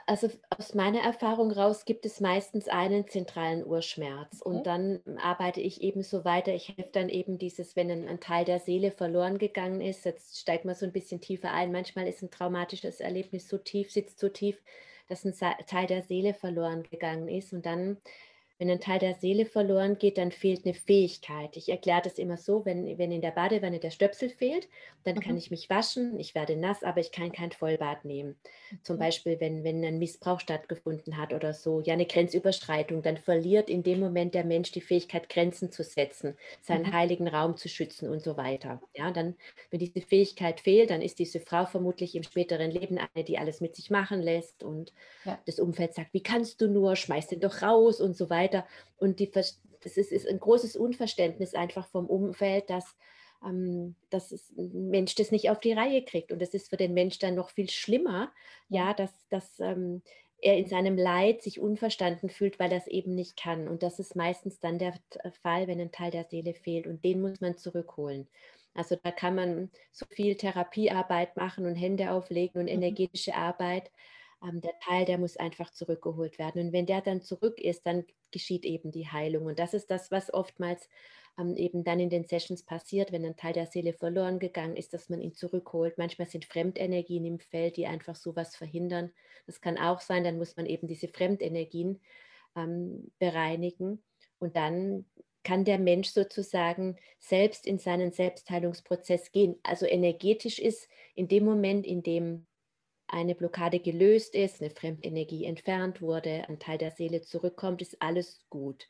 [0.08, 4.50] Also aus meiner Erfahrung raus gibt es meistens einen zentralen Urschmerz okay.
[4.50, 6.54] und dann arbeite ich eben so weiter.
[6.54, 10.40] Ich helfe dann eben dieses, wenn ein, ein, Teil der Seele verloren gegangen ist, jetzt
[10.40, 11.72] steigt man so ein bisschen tiefer ein.
[11.72, 14.62] Manchmal ist ein traumatisches Erlebnis so tief, sitzt so tief,
[15.08, 15.34] dass ein
[15.66, 17.98] Teil der Seele verloren gegangen ist und dann
[18.58, 21.58] wenn ein Teil der Seele verloren geht, dann fehlt eine Fähigkeit.
[21.58, 24.70] Ich erkläre das immer so, wenn, wenn in der Badewanne der Stöpsel fehlt,
[25.04, 25.20] dann mhm.
[25.20, 28.38] kann ich mich waschen, ich werde nass, aber ich kann kein Vollbad nehmen.
[28.82, 33.70] Zum Beispiel, wenn, wenn ein Missbrauch stattgefunden hat oder so, ja, eine Grenzüberschreitung, dann verliert
[33.70, 36.94] in dem Moment der Mensch die Fähigkeit, Grenzen zu setzen, seinen mhm.
[36.94, 38.82] heiligen Raum zu schützen und so weiter.
[38.96, 39.36] Ja, dann,
[39.70, 43.60] wenn diese Fähigkeit fehlt, dann ist diese Frau vermutlich im späteren Leben eine, die alles
[43.60, 44.94] mit sich machen lässt und
[45.26, 45.38] ja.
[45.46, 48.66] das Umfeld sagt, wie kannst du nur, schmeiß den doch raus und so weiter weiter.
[48.98, 52.96] Und die, das ist, ist ein großes Unverständnis einfach vom Umfeld, dass,
[53.46, 56.32] ähm, dass ein Mensch das nicht auf die Reihe kriegt.
[56.32, 58.32] Und das ist für den Mensch dann noch viel schlimmer,
[58.70, 60.02] ja, dass, dass ähm,
[60.42, 63.68] er in seinem Leid sich unverstanden fühlt, weil er es eben nicht kann.
[63.68, 64.94] Und das ist meistens dann der
[65.42, 66.88] Fall, wenn ein Teil der Seele fehlt.
[66.88, 68.28] Und den muss man zurückholen.
[68.76, 72.84] Also da kann man so viel Therapiearbeit machen und Hände auflegen und mhm.
[72.84, 73.90] energetische Arbeit
[74.44, 76.68] ähm, der Teil, der muss einfach zurückgeholt werden.
[76.68, 79.46] Und wenn der dann zurück ist, dann geschieht eben die Heilung.
[79.46, 80.90] Und das ist das, was oftmals
[81.38, 84.94] ähm, eben dann in den Sessions passiert, wenn ein Teil der Seele verloren gegangen ist,
[84.94, 85.98] dass man ihn zurückholt.
[85.98, 89.12] Manchmal sind Fremdenergien im Feld, die einfach sowas verhindern.
[89.46, 92.02] Das kann auch sein, dann muss man eben diese Fremdenergien
[92.56, 94.04] ähm, bereinigen.
[94.40, 95.06] Und dann
[95.44, 99.58] kann der Mensch sozusagen selbst in seinen Selbstheilungsprozess gehen.
[99.64, 102.48] Also energetisch ist in dem Moment, in dem
[103.16, 108.46] eine Blockade gelöst ist, eine Fremdenergie entfernt wurde, ein Teil der Seele zurückkommt, ist alles
[108.50, 108.88] gut.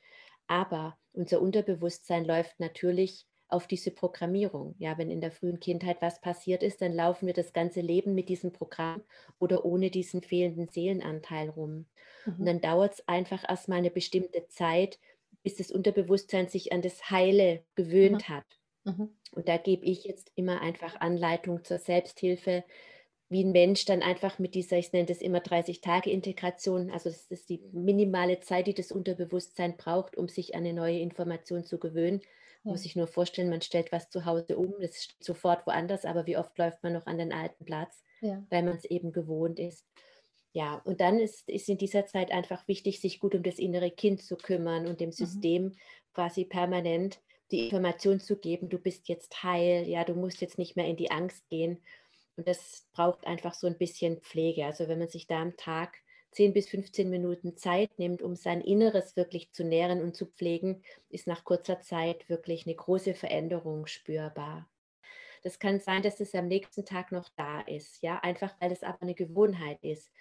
[0.47, 4.75] Aber unser Unterbewusstsein läuft natürlich auf diese Programmierung.
[4.79, 8.15] Ja, wenn in der frühen Kindheit was passiert ist, dann laufen wir das ganze Leben
[8.15, 9.03] mit diesem Programm
[9.39, 11.85] oder ohne diesen fehlenden Seelenanteil rum.
[12.25, 12.35] Mhm.
[12.39, 14.99] Und dann dauert es einfach erstmal eine bestimmte Zeit,
[15.43, 18.33] bis das Unterbewusstsein sich an das Heile gewöhnt mhm.
[18.33, 18.45] hat.
[18.85, 19.09] Mhm.
[19.33, 22.63] Und da gebe ich jetzt immer einfach Anleitung zur Selbsthilfe,
[23.29, 27.49] wie ein Mensch dann einfach mit dieser, ich nenne das immer 30-Tage-Integration, also das ist
[27.49, 32.21] die minimale Zeit, die das Unterbewusstsein braucht, um sich an eine neue Information zu gewöhnen.
[32.63, 32.71] Ja.
[32.71, 36.25] Muss ich nur vorstellen, man stellt was zu Hause um, das steht sofort woanders, aber
[36.27, 38.43] wie oft läuft man noch an den alten Platz, ja.
[38.49, 39.85] weil man es eben gewohnt ist.
[40.53, 43.91] Ja, und dann ist, ist in dieser Zeit einfach wichtig, sich gut um das innere
[43.91, 45.13] Kind zu kümmern und dem mhm.
[45.13, 45.75] System mhm.
[46.13, 47.19] quasi permanent
[47.51, 50.95] die Information zu geben, du bist jetzt heil, ja, du musst jetzt nicht mehr in
[50.95, 51.81] die Angst gehen.
[52.37, 54.65] Und das braucht einfach so ein bisschen Pflege.
[54.65, 55.97] Also wenn man sich da am Tag
[56.31, 60.83] 10 bis 15 Minuten Zeit nimmt, um sein Inneres wirklich zu nähren und zu pflegen,
[61.09, 64.69] ist nach kurzer Zeit wirklich eine große Veränderung spürbar.
[65.43, 68.83] Das kann sein, dass es am nächsten Tag noch da ist, ja, einfach weil es
[68.83, 70.11] aber eine Gewohnheit ist.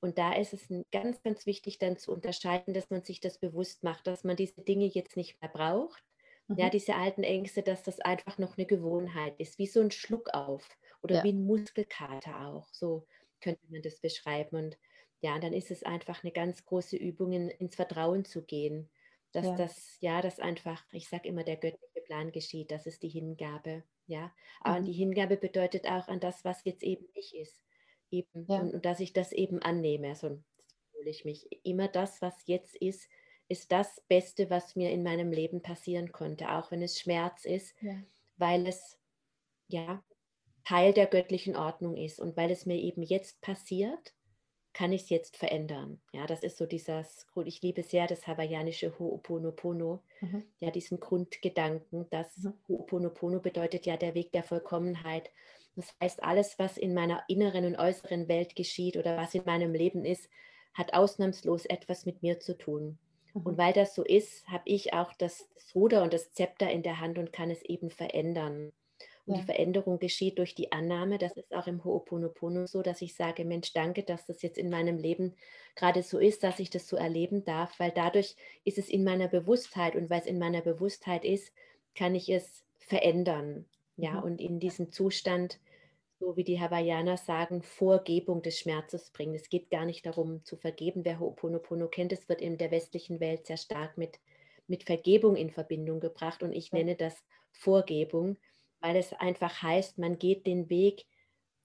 [0.00, 3.82] Und da ist es ganz, ganz wichtig, dann zu unterscheiden, dass man sich das bewusst
[3.82, 6.02] macht, dass man diese Dinge jetzt nicht mehr braucht.
[6.48, 6.58] Mhm.
[6.58, 10.30] Ja, diese alten Ängste, dass das einfach noch eine Gewohnheit ist, wie so ein Schluck
[10.32, 10.66] auf
[11.02, 11.24] oder ja.
[11.24, 12.68] wie ein Muskelkater auch.
[12.72, 13.06] So
[13.40, 14.56] könnte man das beschreiben.
[14.56, 14.78] Und
[15.20, 18.90] ja, dann ist es einfach eine ganz große Übung, in, ins Vertrauen zu gehen.
[19.32, 19.56] Dass ja.
[19.56, 23.82] das, ja, das einfach, ich sage immer, der göttliche Plan geschieht, das ist die Hingabe.
[24.06, 24.84] Ja, aber mhm.
[24.84, 27.62] die Hingabe bedeutet auch an das, was jetzt eben nicht ist.
[28.10, 28.60] Eben, ja.
[28.60, 30.08] und, und, dass ich das eben annehme.
[30.08, 30.38] Also
[30.92, 31.48] fühle ich mich.
[31.64, 33.08] Immer das, was jetzt ist,
[33.48, 37.74] ist das Beste, was mir in meinem Leben passieren konnte, auch wenn es Schmerz ist,
[37.80, 37.94] ja.
[38.36, 38.98] weil es
[39.68, 40.02] ja
[40.64, 42.20] Teil der göttlichen Ordnung ist.
[42.20, 44.14] Und weil es mir eben jetzt passiert,
[44.72, 46.00] kann ich es jetzt verändern?
[46.12, 50.44] Ja, das ist so dieses, ich liebe sehr das hawaiianische Ho'oponopono, mhm.
[50.60, 52.54] ja, diesen Grundgedanken, dass mhm.
[52.68, 55.30] Ho'oponopono bedeutet ja der Weg der Vollkommenheit.
[55.76, 59.74] Das heißt, alles, was in meiner inneren und äußeren Welt geschieht oder was in meinem
[59.74, 60.28] Leben ist,
[60.74, 62.98] hat ausnahmslos etwas mit mir zu tun.
[63.34, 63.42] Mhm.
[63.42, 66.82] Und weil das so ist, habe ich auch das, das Ruder und das Zepter in
[66.82, 68.72] der Hand und kann es eben verändern.
[69.26, 69.40] Und ja.
[69.40, 71.18] die Veränderung geschieht durch die Annahme.
[71.18, 74.68] Das ist auch im Ho'oponopono so, dass ich sage, Mensch, danke, dass das jetzt in
[74.68, 75.36] meinem Leben
[75.76, 79.28] gerade so ist, dass ich das so erleben darf, weil dadurch ist es in meiner
[79.28, 81.52] Bewusstheit und weil es in meiner Bewusstheit ist,
[81.94, 83.66] kann ich es verändern.
[83.96, 84.22] Ja, mhm.
[84.24, 85.60] und in diesen Zustand,
[86.18, 89.34] so wie die Hawaiianer sagen, Vorgebung des Schmerzes bringen.
[89.34, 91.04] Es geht gar nicht darum zu vergeben.
[91.04, 94.18] Wer Ho'oponopono kennt, es wird in der westlichen Welt sehr stark mit,
[94.66, 97.14] mit Vergebung in Verbindung gebracht und ich nenne das
[97.52, 98.36] Vorgebung
[98.82, 101.06] weil es einfach heißt, man geht den Weg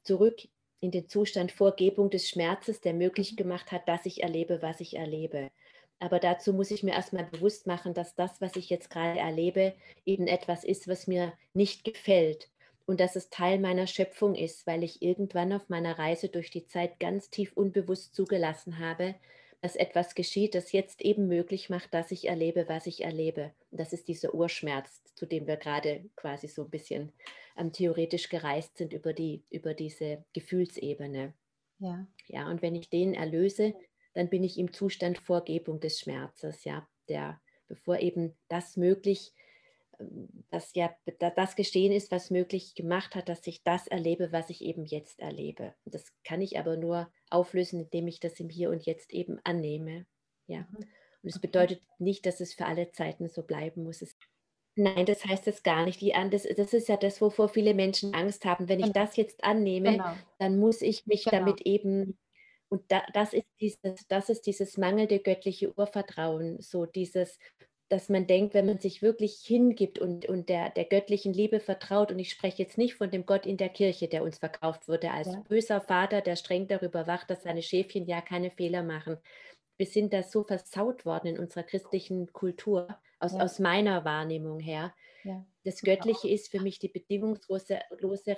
[0.03, 0.47] zurück
[0.79, 3.37] in den Zustand Vorgebung des Schmerzes, der möglich mhm.
[3.37, 5.49] gemacht hat, dass ich erlebe, was ich erlebe.
[5.99, 9.73] Aber dazu muss ich mir erstmal bewusst machen, dass das, was ich jetzt gerade erlebe,
[10.05, 12.49] eben etwas ist, was mir nicht gefällt
[12.85, 16.67] und dass es Teil meiner Schöpfung ist, weil ich irgendwann auf meiner Reise durch die
[16.67, 19.15] Zeit ganz tief unbewusst zugelassen habe,
[19.61, 23.53] dass etwas geschieht, das jetzt eben möglich macht, dass ich erlebe, was ich erlebe.
[23.71, 27.11] Und das ist dieser Urschmerz, zu dem wir gerade quasi so ein bisschen
[27.57, 31.33] ähm, theoretisch gereist sind über, die, über diese Gefühlsebene.
[31.79, 32.07] Ja.
[32.27, 33.75] ja, und wenn ich den erlöse,
[34.13, 39.36] dann bin ich im Zustand Vorgebung des Schmerzes, ja, der, bevor eben das möglich ist,
[40.49, 40.95] dass ja
[41.35, 45.19] das Geschehen ist, was möglich gemacht hat, dass ich das erlebe, was ich eben jetzt
[45.19, 45.73] erlebe.
[45.85, 50.05] Das kann ich aber nur auflösen, indem ich das im Hier und Jetzt eben annehme.
[50.47, 50.67] Ja.
[50.71, 50.85] Mhm.
[51.23, 54.01] Und es bedeutet nicht, dass es für alle Zeiten so bleiben muss.
[54.01, 54.15] Es,
[54.75, 55.99] nein, das heißt es gar nicht.
[55.99, 58.69] Die, das, das ist ja das, wovor viele Menschen Angst haben.
[58.69, 59.05] Wenn ich genau.
[59.05, 60.13] das jetzt annehme, genau.
[60.37, 61.39] dann muss ich mich genau.
[61.39, 62.17] damit eben
[62.69, 67.39] und da, das, ist dieses, das ist dieses mangelnde göttliche Urvertrauen, so dieses,
[67.89, 72.11] dass man denkt, wenn man sich wirklich hingibt und, und der, der göttlichen Liebe vertraut,
[72.11, 75.11] und ich spreche jetzt nicht von dem Gott in der Kirche, der uns verkauft wurde,
[75.11, 75.43] als ja.
[75.47, 79.17] böser Vater, der streng darüber wacht, dass seine Schäfchen ja keine Fehler machen.
[79.77, 82.87] Wir sind da so versaut worden in unserer christlichen Kultur,
[83.19, 83.39] aus, ja.
[83.39, 84.93] aus meiner Wahrnehmung her.
[85.23, 85.45] Ja.
[85.63, 87.79] Das Göttliche ist für mich die bedingungslose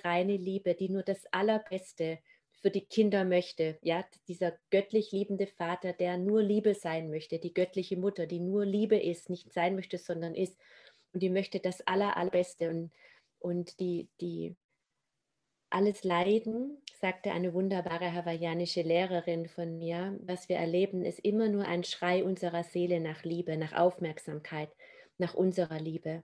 [0.03, 2.19] reine Liebe, die nur das Allerbeste
[2.61, 3.77] für die Kinder möchte.
[3.81, 8.65] Ja, dieser göttlich liebende Vater, der nur Liebe sein möchte, die göttliche Mutter, die nur
[8.65, 10.57] Liebe ist, nicht sein möchte, sondern ist.
[11.13, 12.69] Und die möchte das Aller, Allerbeste.
[12.69, 12.91] Und,
[13.39, 14.55] und die, die
[15.69, 21.65] alles Leiden, sagte eine wunderbare hawaiianische Lehrerin von mir, was wir erleben, ist immer nur
[21.65, 24.69] ein Schrei unserer Seele nach Liebe, nach Aufmerksamkeit,
[25.17, 26.23] nach unserer Liebe.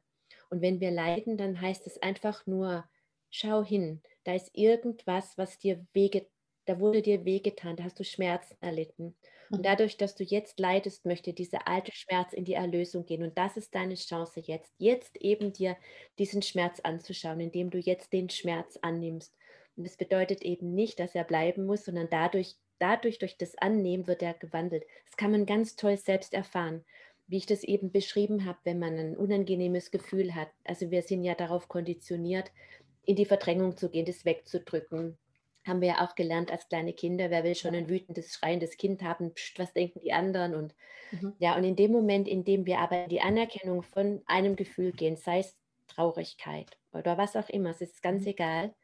[0.50, 2.86] Und wenn wir leiden, dann heißt es einfach nur,
[3.30, 6.30] schau hin, da ist irgendwas, was dir wehgetan,
[6.66, 9.16] da wurde dir wehgetan, da hast du Schmerzen erlitten.
[9.52, 9.64] Und mhm.
[9.64, 13.22] dadurch, dass du jetzt leidest, möchte dieser alte Schmerz in die Erlösung gehen.
[13.22, 15.78] Und das ist deine Chance jetzt, jetzt eben dir
[16.18, 19.36] diesen Schmerz anzuschauen, indem du jetzt den Schmerz annimmst.
[19.78, 24.08] Und das bedeutet eben nicht, dass er bleiben muss, sondern dadurch, dadurch, durch das Annehmen
[24.08, 24.86] wird er gewandelt.
[25.06, 26.84] Das kann man ganz toll selbst erfahren
[27.28, 30.50] wie ich das eben beschrieben habe, wenn man ein unangenehmes Gefühl hat.
[30.64, 32.52] Also wir sind ja darauf konditioniert,
[33.06, 35.18] in die Verdrängung zu gehen, das wegzudrücken.
[35.66, 39.02] Haben wir ja auch gelernt als kleine Kinder, wer will schon ein wütendes, schreiendes Kind
[39.02, 40.54] haben, Psst, was denken die anderen?
[40.54, 40.76] Und
[41.12, 41.34] mhm.
[41.40, 45.16] ja, und in dem Moment, in dem wir aber die Anerkennung von einem Gefühl gehen,
[45.16, 48.30] sei es Traurigkeit oder was auch immer, es ist ganz mhm.
[48.30, 48.76] egal.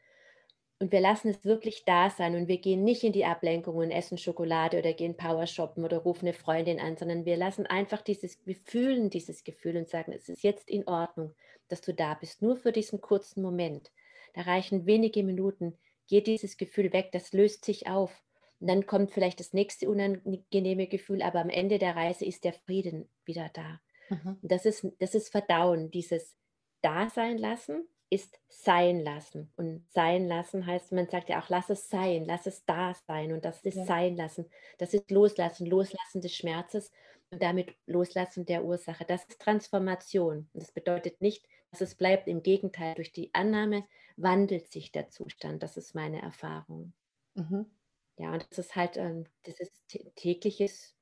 [0.82, 3.92] Und wir lassen es wirklich da sein und wir gehen nicht in die Ablenkung und
[3.92, 8.02] essen Schokolade oder gehen Power shoppen oder rufen eine Freundin an, sondern wir lassen einfach
[8.02, 11.36] dieses, wir fühlen dieses Gefühl und sagen, es ist jetzt in Ordnung,
[11.68, 13.92] dass du da bist, nur für diesen kurzen Moment.
[14.34, 18.12] Da reichen wenige Minuten, geht dieses Gefühl weg, das löst sich auf.
[18.60, 22.54] Und dann kommt vielleicht das nächste unangenehme Gefühl, aber am Ende der Reise ist der
[22.54, 23.82] Frieden wieder da.
[24.10, 24.38] Mhm.
[24.42, 26.36] Das, ist, das ist Verdauen, dieses
[26.82, 29.52] Dasein lassen ist sein lassen.
[29.56, 33.32] Und sein lassen heißt, man sagt ja auch, lass es sein, lass es da sein.
[33.32, 33.86] Und das ist ja.
[33.86, 34.46] sein lassen.
[34.78, 36.92] Das ist loslassen, loslassen des Schmerzes
[37.32, 39.06] und damit loslassen der Ursache.
[39.06, 40.50] Das ist Transformation.
[40.54, 41.48] Und das bedeutet nicht,
[41.80, 42.28] es bleibt.
[42.28, 43.86] Im Gegenteil, durch die Annahme
[44.18, 45.64] wandelt sich der Zustand.
[45.64, 46.94] Das ist meine Erfahrung.
[47.36, 47.72] Mhm.
[48.18, 50.96] Ja, und das ist halt ähm, das ist tägliches,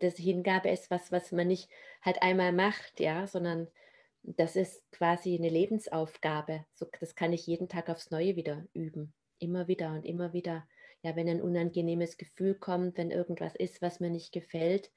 [0.00, 1.70] das Hingabe ist was, was man nicht
[2.02, 3.68] halt einmal macht, ja, sondern
[4.22, 6.66] das ist quasi eine Lebensaufgabe.
[6.74, 9.14] So, das kann ich jeden Tag aufs Neue wieder üben.
[9.38, 10.68] Immer wieder und immer wieder.
[11.02, 14.90] Ja, wenn ein unangenehmes Gefühl kommt, wenn irgendwas ist, was mir nicht gefällt,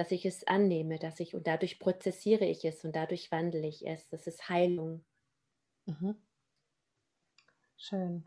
[0.00, 3.86] dass ich es annehme, dass ich und dadurch prozessiere ich es und dadurch wandle ich
[3.86, 4.08] es.
[4.08, 5.04] Das ist Heilung.
[5.84, 6.16] Mhm.
[7.76, 8.24] Schön.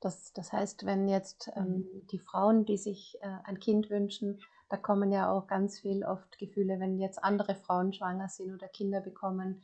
[0.00, 4.76] Das, das heißt, wenn jetzt ähm, die Frauen, die sich äh, ein Kind wünschen, da
[4.76, 9.00] kommen ja auch ganz viel oft Gefühle, wenn jetzt andere Frauen schwanger sind oder Kinder
[9.00, 9.62] bekommen,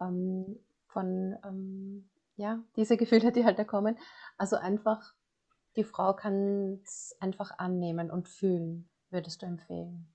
[0.00, 3.98] ähm, von, ähm, ja, diese Gefühle, die halt da kommen.
[4.38, 5.12] Also einfach,
[5.76, 10.08] die Frau kann es einfach annehmen und fühlen, würdest du empfehlen.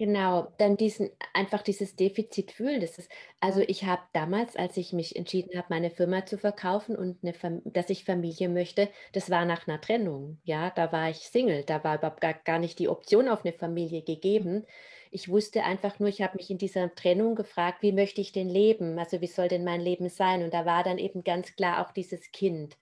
[0.00, 2.80] Genau, dann diesen einfach dieses Defizit fühlen.
[2.80, 6.38] Das ist also, Ja, ich habe damals, als ich mich entschieden habe, meine Firma zu
[6.38, 10.70] verkaufen und 'ne Fam dass ich Familie möchte, das war nach einer Trennung, ja?
[10.70, 14.02] Da war ich Single, da war überhaupt gar gar nicht die Option auf eine Familie
[14.02, 14.64] gegeben.
[15.10, 18.48] Ich wusste einfach nur ich habe mich in dieser Trennung gefragt: „Wie möchte ich denn
[18.48, 19.00] leben?
[19.00, 21.90] Also, wie soll denn mein Leben sein?“ Und da war dann eben ganz klar auch
[21.90, 22.76] dieses Kind.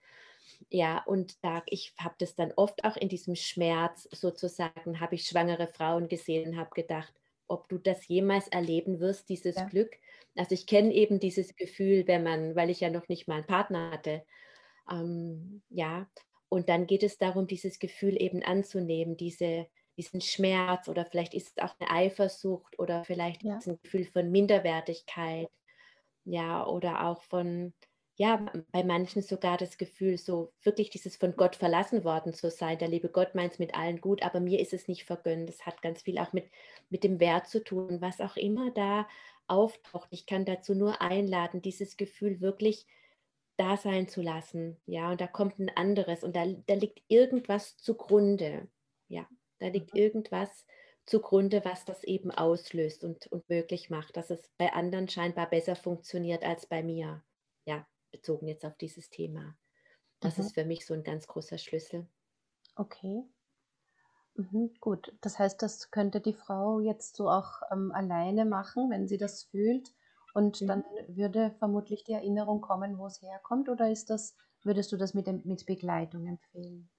[0.70, 5.24] Ja, und da ich habe das dann oft auch in diesem Schmerz sozusagen habe ich
[5.26, 7.14] schwangere Frauen gesehen habe gedacht:
[7.46, 9.98] „Ob du das jemals erleben wirst, dieses ja, Glück?“
[10.34, 13.46] Also, ich kenne eben dieses Gefühl, wenn man weil ich ja noch nicht mal 'n
[13.46, 14.24] Partner hatte.
[14.90, 16.08] Ähm, ja,
[16.48, 21.58] und dann geht es darum, dieses Gefühl eben anzunehmen, diese diesen Schmerz oder vielleicht ist
[21.58, 25.48] es auch 'ne Eifersucht oder vielleicht ist ja, es 'n Gefühl von Minderwertigkeit.
[26.24, 27.74] Ja, oder auch von
[28.18, 32.79] ja, bei manchen sogar das Gefühl, so wirklich dieses von Gott verlassen worden zu sein.
[32.79, 35.48] Der liebe Gott meint es mit allen gut, aber mir ist es nicht vergönnt.
[35.50, 36.50] Das hat ganz viel auch mit
[36.88, 39.07] mit dem Wert zu tun, was auch immer da
[39.48, 40.09] auftaucht.
[40.12, 42.87] Ich kann dazu nur einladen, dieses Gefühl wirklich
[43.59, 44.81] da sein zu lassen.
[44.87, 48.68] Ja, und da kommt ein anderes und da da liegt irgendwas zugrunde.
[49.09, 50.66] Ja, da liegt mhm, irgendwas
[51.07, 55.76] zugrunde, was das eben auslöst und und möglich macht, dass es bei anderen scheinbar besser
[55.76, 57.22] funktioniert als bei mir.
[58.16, 59.57] Bezogen jetzt auf dieses Thema.
[60.20, 62.09] Das mhm, ist für mich so ein ganz großer Schlüssel.
[62.79, 63.26] okay.
[64.35, 65.16] Mhm, gut.
[65.20, 69.42] Das heißt, das könnte die Frau jetzt so auch ähm, alleine machen, wenn sie das
[69.44, 69.94] fühlt.
[70.33, 71.07] Und dann Mhm.
[71.09, 75.26] würde vermutlich die Erinnerung kommen, wo es herkommt, oder ist das, würdest du das mit
[75.46, 76.90] mit Begleitung empfehlen?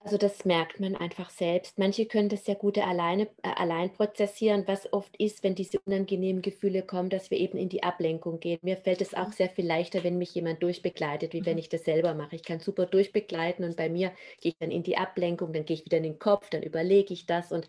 [0.00, 1.76] Also, das merkt man einfach selbst.
[1.78, 6.40] Manche können das sehr gut alleine äh, allein prozessieren, was oft ist, wenn diese unangenehmen
[6.40, 8.60] Gefühle kommen, dass wir eben in die Ablenkung gehen.
[8.62, 9.32] Mir fällt es auch Mhm.
[9.32, 11.58] sehr viel leichter, wenn mich jemand durchbegleitet, wie wenn Mhm.
[11.58, 12.36] ich das selber mache.
[12.36, 15.74] Ich kann super durchbegleiten und bei mir gehe ich dann in die Ablenkung, dann gehe
[15.76, 17.68] ich wieder in den Kopf, dann überlege ich das und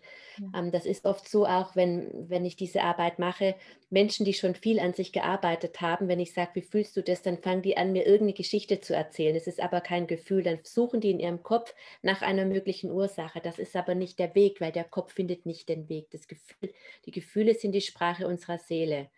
[0.54, 3.54] ähm, das ist oft so auch, wenn wenn ich diese Arbeit mache,
[3.90, 7.22] Menschen, die schon viel an sich gearbeitet haben, wenn ich sage: „Wie fühlst du das?“,
[7.22, 9.36] dann fangen die an, mir irgendeine Geschichte zu erzählen.
[9.36, 10.42] Es ist aber kein Gefühl.
[10.42, 13.40] Dann suchen die in ihrem Kopf nach einer möglichen Ursache.
[13.40, 16.10] Das ist aber nicht der Weg, weil der Kopf findet nicht den Weg.
[16.10, 16.72] Das Gefühl
[17.06, 19.10] die Gefühle sind die Sprache unserer Seele.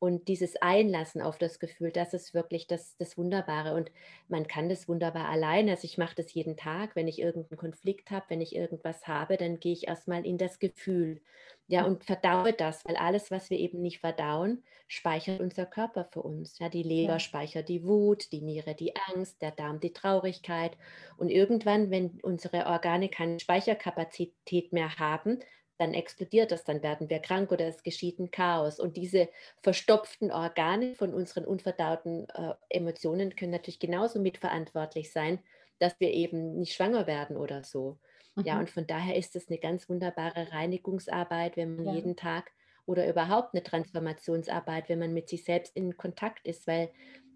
[0.00, 3.74] Und dieses Einlassen auf das Gefühl, das ist wirklich das das Wunderbare.
[3.74, 3.92] Und
[4.28, 5.68] man kann das wunderbar allein.
[5.68, 9.36] Also, ich mache das jeden Tag, wenn ich irgendeinen Konflikt habe, wenn ich irgendwas habe,
[9.36, 11.20] dann gehe ich erst mal in das Gefühl,
[11.68, 16.22] ja, und verdaue das, weil alles, was wir eben nicht verdauen, speichert unser Körper für
[16.22, 16.58] uns.
[16.58, 20.76] Ja, die Leber ja, speichert die Wut, die Niere die Angst, der Darm die Traurigkeit.
[21.16, 25.38] Und irgendwann, wenn unsere Organe keine Speicherkapazität mehr haben,
[25.80, 28.78] dann explodiert das, dann werden wir krank oder es geschieht ein Chaos.
[28.78, 29.30] Und diese
[29.62, 35.38] verstopften Organe von unseren unverdauten äh, Emotionen können natürlich genauso mitverantwortlich sein,
[35.78, 37.96] dass wir eben nicht schwanger werden oder so.
[38.44, 38.60] Ja, mhm.
[38.60, 42.52] und von daher ist es eine ganz wunderbare Reinigungsarbeit, wenn man ja, jeden Tag
[42.84, 46.90] oder überhaupt eine Transformationsarbeit, wenn man mit sich selbst in Kontakt ist, weil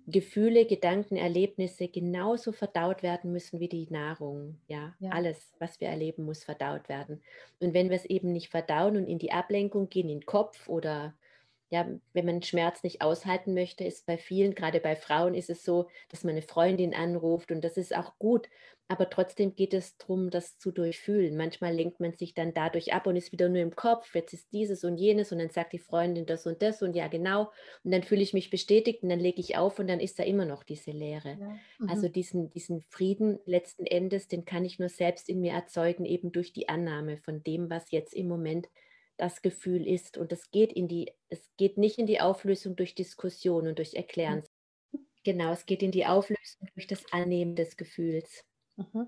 [0.06, 4.58] Gefühle, Gedanken, Erlebnisse genauso verdaut werden müssen wie die Nahrung.
[4.68, 7.22] Ja, ja, alles, was wir erleben, muss verdaut werden.
[7.60, 10.68] Und wenn wir es eben nicht verdauen und in die Ablenkung gehen, in den Kopf
[10.68, 11.14] oder
[11.74, 15.64] ja, wenn man Schmerz nicht aushalten möchte, ist bei vielen, gerade bei Frauen, ist es
[15.64, 18.48] so, dass man eine Freundin anruft und das ist auch gut.
[18.86, 21.36] Aber trotzdem geht es darum, das zu durchfühlen.
[21.36, 24.14] Manchmal lenkt man sich dann dadurch ab und ist wieder nur im Kopf.
[24.14, 27.08] Jetzt ist dieses und jenes und dann sagt die Freundin das und das und ja,
[27.08, 27.50] genau.
[27.82, 30.22] Und dann fühle ich mich bestätigt und dann lege ich auf und dann ist da
[30.22, 31.40] immer noch diese Leere.
[31.40, 32.12] ja, Also mhm.
[32.12, 36.52] diesen, diesen Frieden letzten Endes, den kann ich nur selbst in mir erzeugen, eben durch
[36.52, 38.68] die Annahme von dem, was jetzt im Moment
[39.16, 40.18] das Gefühl ist.
[40.18, 43.94] Und es geht in die, es geht nicht in die Auflösung durch Diskussion und durch
[44.26, 44.34] Mhm.
[44.34, 44.44] Erklären.
[45.24, 48.44] Genau, es geht in die Auflösung durch das Annehmen des Gefühls.
[48.76, 49.06] Mhm.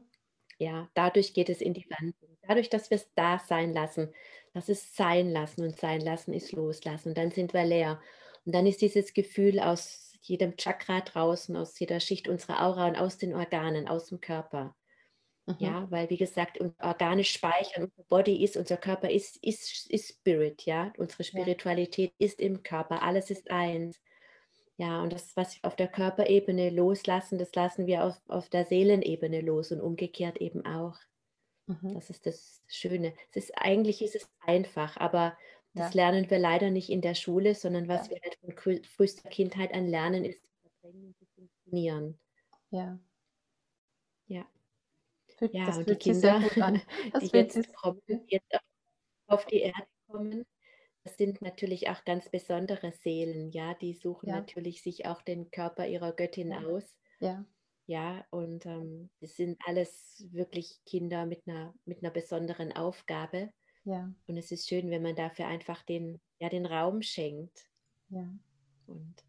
[0.59, 2.37] Ja, dadurch geht es in die Wandlung.
[2.43, 4.13] Dadurch, dass wir es da sein lassen,
[4.55, 7.11] das ist sein lassen und sein lassen ist loslassen.
[7.11, 8.01] Und dann sind wir leer.
[8.45, 12.97] Und dann ist dieses Gefühl aus jedem Chakra draußen, aus jeder Schicht unserer Aura und
[12.97, 14.77] aus den Organen, aus dem Körper.
[15.47, 15.57] Mhm.
[15.61, 20.63] Ja, weil wie gesagt, Organe speichern, unser Body ist, unser Körper ist, ist, ist Spirit,
[20.67, 20.93] ja.
[20.99, 24.01] Unsere ja, Spiritualität ist im Körper, alles ist eins.
[24.77, 28.65] Ja, und das, was wir auf der Körperebene loslassen, das lassen wir auf, auf der
[28.67, 30.99] Seelenebene los und umgekehrt eben auch.
[31.67, 31.95] mhm.
[31.95, 33.15] Das ist das Schöne.
[33.31, 35.39] Es ist eigentlich ist es einfach, aber
[35.75, 38.53] das ja, lernen wir leider nicht in der Schule, sondern was ja, wir halt von
[38.55, 42.19] frü- frühester Kindheit an lernen, ist zu anstrengen und zu funktionieren.
[42.71, 42.99] Ja.
[44.29, 44.47] Ja.
[45.37, 46.81] Fühlt, ja, das und fühlt die sich sehr Kinder, gut an.
[47.13, 47.57] Das die jetzt
[48.29, 48.57] jetzt
[49.29, 50.45] auf die Erde kommen,
[51.05, 55.51] das sind natürlich auch ganz besondere Seelen, ja, die suchen ja, natürlich sich auch den
[55.51, 56.97] Körper ihrer Göttin aus.
[57.21, 57.47] ja,
[57.87, 63.53] Ja, und ähm, das sind alles wirklich Kinder mit einer, mit einer besonderen Aufgabe.
[63.85, 67.71] ja, Und es ist schön, wenn man dafür einfach den, ja, den Raum schenkt.
[68.11, 68.39] ja.
[68.87, 69.25] Und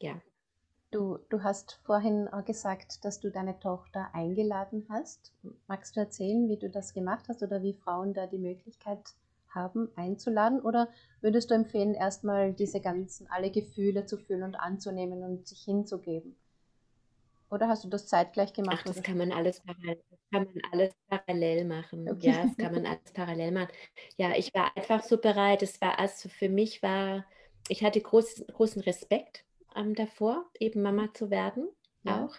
[0.00, 0.22] ja,
[0.92, 5.32] Du, du hast vorhin auch gesagt, dass du deine Tochter eingeladen hast.
[5.66, 9.14] Magst du erzählen, wie du das gemacht hast oder wie Frauen da die Möglichkeit
[9.48, 10.60] haben, einzuladen?
[10.60, 10.88] Oder
[11.22, 16.36] würdest du empfehlen, erstmal diese ganzen, alle Gefühle zu fühlen und anzunehmen und sich hinzugeben?
[17.50, 18.84] Oder hast du das zeitgleich ach, gemacht?
[18.84, 19.02] das Oder?
[19.02, 22.08] kann man alles parallel, das kann man alles parallel machen.
[22.08, 22.20] Okay.
[22.20, 23.72] Ja, das kann man alles parallel machen.
[24.16, 25.62] Ja, ich war einfach so bereit.
[25.62, 27.24] Es war also für mich war,
[27.68, 29.44] ich hatte groß, großen Respekt
[29.76, 31.68] ähm, davor, eben Mama zu werden,
[32.02, 32.34] Ja, auch.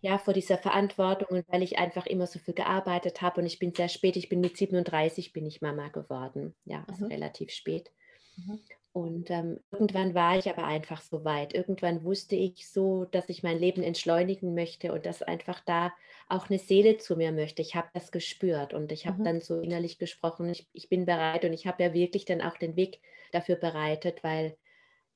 [0.00, 3.58] Ja, vor dieser Verantwortung und weil ich einfach immer so viel gearbeitet habe und ich
[3.58, 6.54] bin sehr spät, ich bin mit 37 bin ich Mama geworden.
[6.64, 7.90] Ja, also mhm, relativ spät.
[8.36, 8.58] mhm,
[8.92, 11.54] Und ähm, irgendwann war ich aber einfach so weit.
[11.54, 15.92] Irgendwann wusste ich so, dass ich mein Leben entschleunigen möchte und dass einfach da
[16.28, 17.62] auch eine Seele zu mir möchte.
[17.62, 21.06] Ich habe das gespürt und ich habe mhm, dann so innerlich gesprochen, ich, ich bin
[21.06, 23.00] bereit und ich habe ja wirklich dann auch den Weg
[23.30, 24.56] dafür bereitet, weil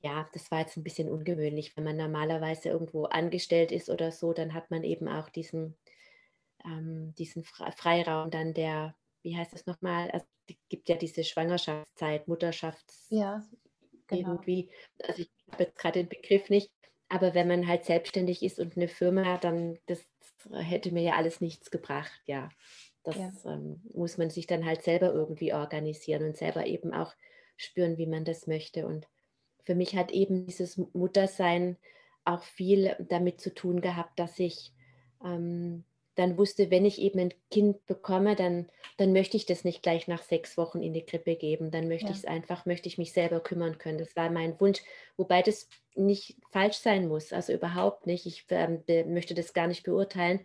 [0.03, 1.75] ja, das war jetzt ein bisschen ungewöhnlich.
[1.77, 5.77] Wenn man normalerweise irgendwo angestellt ist oder so, dann hat man eben auch diesen,
[6.65, 10.11] ähm, diesen Fre- Freiraum dann der, wie heißt das nochmal?
[10.11, 13.47] Also, es gibt ja diese Schwangerschaftszeit, Mutterschafts ja,
[14.07, 14.45] genau.
[14.45, 14.71] irgendwie,
[15.03, 16.71] also ich habe jetzt gerade den Begriff nicht,
[17.09, 20.07] aber wenn man halt selbstständig ist und eine Firma hat, dann das
[20.51, 22.49] hätte mir ja alles nichts gebracht, ja.
[23.03, 27.13] Das Ja, ähm, muss man sich dann halt selber irgendwie organisieren und selber eben auch
[27.57, 28.87] spüren, wie man das möchte.
[28.87, 29.07] Und
[29.63, 31.77] für mich hat eben dieses Muttersein
[32.25, 34.71] auch viel damit zu tun gehabt, dass ich
[35.23, 35.83] ähm,
[36.15, 40.07] dann wusste, wenn ich eben ein Kind bekomme, dann, dann möchte ich das nicht gleich
[40.07, 41.71] nach sechs Wochen in die Krippe geben.
[41.71, 43.97] Dann möchte ich ja, es einfach, möchte ich mich selber kümmern können.
[43.97, 44.81] Das war mein Wunsch,
[45.17, 48.25] wobei das nicht falsch sein muss, also überhaupt nicht.
[48.25, 50.41] Ich ähm, möchte das gar nicht beurteilen,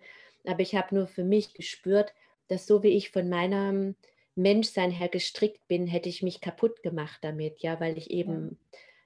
[0.47, 2.15] aber ich habe nur für mich gespürt,
[2.49, 3.95] dass so wie ich von meinem
[4.35, 8.59] Menschsein her gestrickt bin, hätte ich mich kaputt gemacht damit, ja, weil ich ja, eben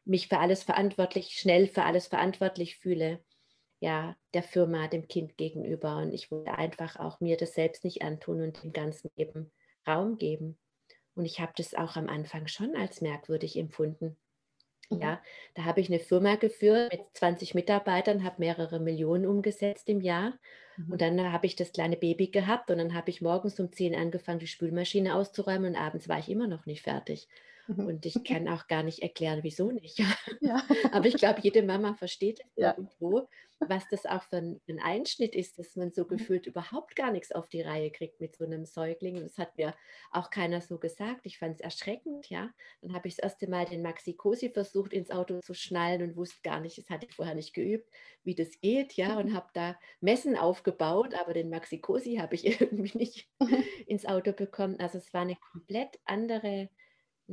[0.04, 3.24] mich für alles verantwortlich, schnell für alles verantwortlich fühle
[3.80, 5.98] ja, der Firma, dem Kind gegenüber.
[5.98, 9.52] Und ich wollte einfach auch mir das selbst nicht antun und dem Ganzen eben
[9.86, 10.58] Raum geben.
[11.14, 14.18] Und ich habe das auch am Anfang schon als merkwürdig empfunden.
[14.90, 15.22] mhm, Ja,
[15.54, 20.38] da habe ich eine Firma geführt mit 20 Mitarbeitern, habe mehrere Millionen umgesetzt im Jahr.
[20.76, 23.72] mhm, Und dann habe ich das kleine Baby gehabt und dann habe ich morgens um
[23.72, 27.28] 10 angefangen, die Spülmaschine auszuräumen und abends war ich immer noch nicht fertig.
[27.66, 27.86] Mhm.
[27.86, 29.98] Und ich kann auch gar nicht erklären, wieso nicht.
[30.40, 33.28] Ja, Aber ich glaube, jede Mama versteht ja, irgendwo,
[33.68, 37.12] was das auch für ein, ein Einschnitt ist, dass man so mhm, gefühlt überhaupt gar
[37.12, 39.16] nichts auf die Reihe kriegt mit so einem Säugling.
[39.16, 39.74] Und das hat mir
[40.10, 41.20] auch keiner so gesagt.
[41.24, 42.50] Ich fand es erschreckend, ja.
[42.80, 46.16] Dann habe ich das erste Mal den Maxi Cosi versucht, ins Auto zu schnallen und
[46.16, 47.88] wusste gar nicht, das hatte ich vorher nicht geübt,
[48.24, 49.18] wie das geht, ja.
[49.18, 53.28] Und habe da Messen aufgebaut, aber den Maxi Cosi habe ich irgendwie nicht
[53.86, 54.76] ins Auto bekommen.
[54.80, 56.68] Also es war eine komplett andere,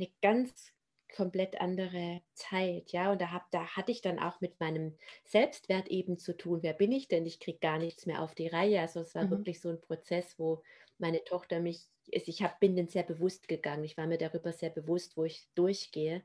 [0.00, 0.72] eine ganz
[1.14, 3.12] komplett andere Zeit, ja.
[3.12, 6.60] Und da, hab, da hatte ich dann auch mit meinem Selbstwert eben zu tun.
[6.62, 7.26] Wer bin ich denn?
[7.26, 8.80] Ich kriege gar nichts mehr auf die Reihe.
[8.80, 10.62] Also es war mhm, wirklich so ein Prozess, wo
[10.98, 13.84] meine Tochter mich, also ich hab, bin den sehr bewusst gegangen.
[13.84, 16.22] Ich war mir darüber sehr bewusst, wo ich durchgehe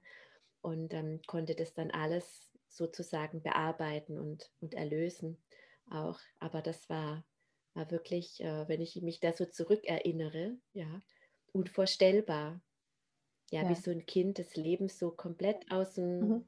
[0.61, 5.37] und ähm, konnte das dann alles sozusagen bearbeiten und, und erlösen
[5.89, 6.19] auch.
[6.39, 7.23] Aber das war,
[7.73, 11.01] war wirklich, äh, wenn ich mich da so zurückerinnere, ja,
[11.53, 12.61] unvorstellbar.
[13.55, 16.45] Ja, wie ja, so ein Kind des Lebens so komplett aus dem, mhm.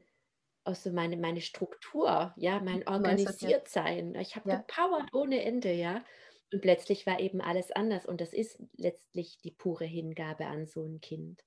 [0.66, 2.86] aus so meine, meine Struktur, ja, mein.
[2.86, 4.14] Organisiertsein.
[4.16, 6.04] Ich habe Ja, gepowert ohne Ende, ja.
[6.52, 8.06] Und plötzlich war eben alles anders.
[8.06, 11.46] Und das ist letztlich die pure Hingabe an so ein Kind.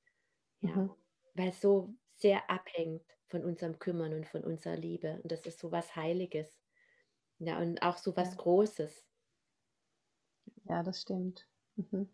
[0.62, 0.94] Ja, mhm,
[1.34, 5.20] weil es so sehr abhängt von unserem Kümmern und von unserer Liebe.
[5.22, 6.58] Und das ist so was Heiliges.
[7.38, 9.06] Ja, und auch so was ja, Großes.
[10.64, 11.46] ja, das stimmt.
[11.76, 12.08] Mhm.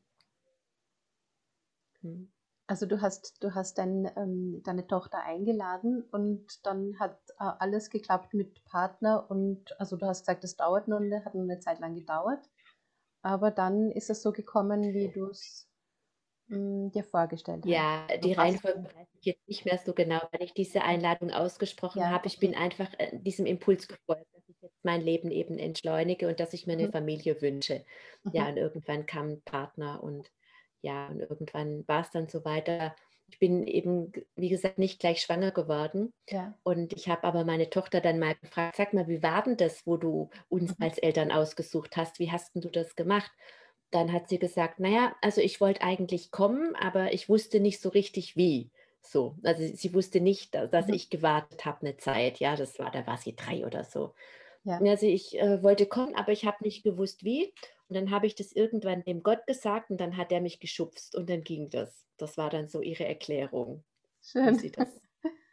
[2.03, 2.29] Hm.
[2.69, 7.91] Also du hast, du hast dein, ähm, deine Tochter eingeladen und dann hat äh, alles
[7.91, 11.61] geklappt mit Partner und also du hast gesagt, es dauert nur, eine- hat nur eine
[11.61, 12.49] Zeit lang gedauert,
[13.23, 15.69] aber dann ist es so gekommen, wie du es
[16.49, 17.89] mm, dir vorgestellt hast.
[17.89, 22.09] Ja, die Reihenfolge weiß ich jetzt nicht mehr so genau, weil ich diese Einladung ausgesprochen
[22.09, 22.29] Ja, habe.
[22.29, 26.39] Ich bin einfach äh, diesem Impuls gefolgt, dass ich jetzt mein Leben eben entschleunige und
[26.39, 26.91] dass ich mir eine Mhm.
[26.91, 27.85] Familie wünsche.
[28.31, 28.49] Ja, Mhm.
[28.49, 30.31] und irgendwann kam ein Partner und
[30.87, 32.95] ja, und irgendwann war es dann so weiter.
[33.29, 36.13] Ich bin eben, wie gesagt, nicht gleich schwanger geworden.
[36.29, 36.55] Ja.
[36.63, 39.85] Und ich habe aber meine Tochter dann mal gefragt, sag mal, wie war denn das,
[39.85, 40.85] wo du uns mhm.
[40.85, 42.21] als Eltern ausgesucht hast?
[42.21, 43.33] Wie hast du das gemacht?
[43.91, 47.89] Dann hat sie gesagt, naja, also ich wollte eigentlich kommen, aber ich wusste nicht so
[47.89, 48.71] richtig wie.
[49.01, 50.95] So, also sie wusste nicht, dass mhm.
[50.95, 52.39] ich gewartet habe eine Zeit.
[52.39, 54.15] Ja, das war, da war sie drei oder so.
[54.63, 54.79] Ja.
[54.79, 57.53] Also ich äh, wollte kommen, aber ich habe nicht gewusst wie.
[57.89, 61.15] Und dann habe ich das irgendwann dem Gott gesagt und dann hat er mich geschubst
[61.17, 62.07] und dann ging das.
[62.17, 63.85] Das war dann so ihre Erklärung.
[64.23, 64.55] Schön.
[64.55, 65.01] Wie sie das,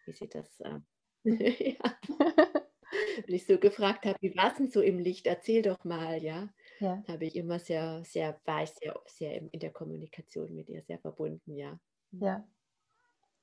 [0.06, 0.80] wie sie das äh,
[1.26, 1.98] ja.
[3.18, 5.28] Und ich so gefragt habe, wie war es denn so im Licht?
[5.28, 6.50] Erzähl doch mal, ja.
[6.80, 7.04] Ja.
[7.08, 11.00] habe ich immer sehr, sehr, war ich sehr, sehr in der Kommunikation mit ihr sehr
[11.00, 11.80] verbunden, ja.
[12.12, 12.48] Ja.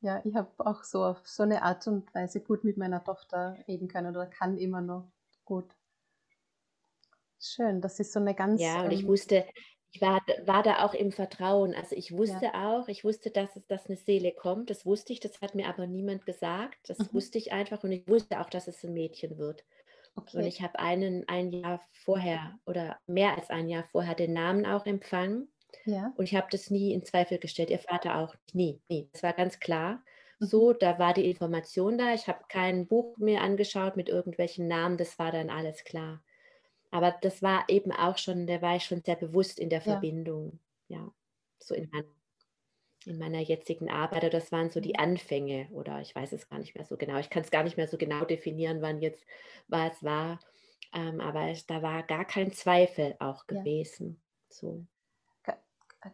[0.03, 3.57] Ja, ich habe auch so auf so eine Art und Weise gut mit meiner Tochter
[3.69, 5.13] reden können oder kann immer noch
[5.45, 5.75] gut.
[7.41, 8.61] Schön, das ist so eine ganz.
[8.61, 9.47] Ja, und ich ähm, wusste,
[9.93, 11.75] ich war, war da auch im Vertrauen.
[11.75, 12.79] Also ich wusste ja.
[12.79, 14.71] auch, ich wusste, dass es dass eine Seele kommt.
[14.71, 16.79] Das wusste ich, das hat mir aber niemand gesagt.
[16.89, 17.09] Das mhm.
[17.13, 19.65] wusste ich einfach und ich wusste auch, dass es ein Mädchen wird.
[20.17, 20.39] Okay.
[20.39, 24.67] Und ich habe einen ein Jahr vorher oder mehr als ein Jahr vorher den Namen
[24.67, 25.49] auch empfangen.
[25.87, 26.13] Ja.
[26.17, 27.71] Und ich habe das nie in Zweifel gestellt.
[27.71, 29.09] Ihr Vater auch nie, nie.
[29.13, 30.03] Das war ganz klar.
[30.41, 30.47] Mhm.
[30.47, 32.13] So, da war die Information da.
[32.13, 34.99] Ich habe kein Buch mehr angeschaut mit irgendwelchen Namen.
[34.99, 36.23] Das war dann alles klar.
[36.91, 39.93] Aber das war eben auch schon, da war ich schon sehr bewusst in der ja.
[39.93, 40.59] Verbindung.
[40.89, 41.13] Ja,
[41.59, 42.09] so in meiner,
[43.07, 44.33] in meiner jetzigen Arbeit.
[44.35, 45.01] Das waren so die mhm.
[45.01, 47.19] Anfänge oder ich weiß es gar nicht mehr so genau.
[47.19, 49.25] Ich kann es gar nicht mehr so genau definieren, wann jetzt
[49.69, 50.41] was war.
[50.93, 54.21] Ähm, aber da war gar kein Zweifel auch gewesen.
[54.49, 54.55] Ja.
[54.55, 54.87] So.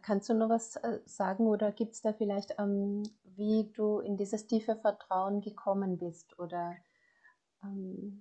[0.01, 4.17] Kannst du noch was äh, sagen oder gibt es da vielleicht, ähm, wie du in
[4.17, 6.37] dieses tiefe Vertrauen gekommen bist?
[6.37, 6.75] Oder
[7.63, 8.19] ähm,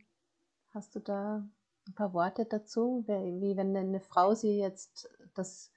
[0.73, 1.45] hast du da
[1.89, 3.05] ein paar Worte dazu?
[3.07, 5.73] Wie wenn eine Frau sie jetzt das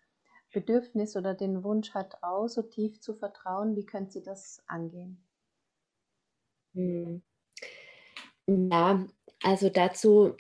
[0.51, 5.23] Bedürfnis oder den Wunsch hat, auch so tief zu vertrauen, wie könnte sie das angehen?
[6.73, 7.21] Hm.
[8.47, 9.05] Ja,
[9.43, 10.35] also dazu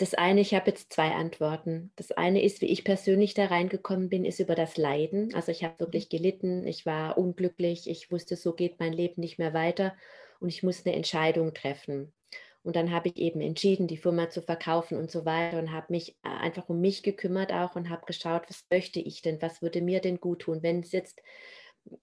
[0.00, 1.92] das eine, ich habe jetzt zwei Antworten.
[1.96, 5.34] Das eine ist, wie ich persönlich da reingekommen bin, ist über das Leiden.
[5.34, 9.38] Also ich habe wirklich gelitten, ich war unglücklich, ich wusste, so geht mein Leben nicht
[9.38, 9.94] mehr weiter
[10.40, 12.14] und ich muss eine Entscheidung treffen.
[12.62, 15.86] Und dann habe ich eben entschieden, die Firma zu verkaufen und so weiter und habe
[15.90, 19.62] mich äh, einfach um mich gekümmert auch und habe geschaut, was möchte ich denn, was
[19.62, 21.20] würde mir denn gut tun, wenn es jetzt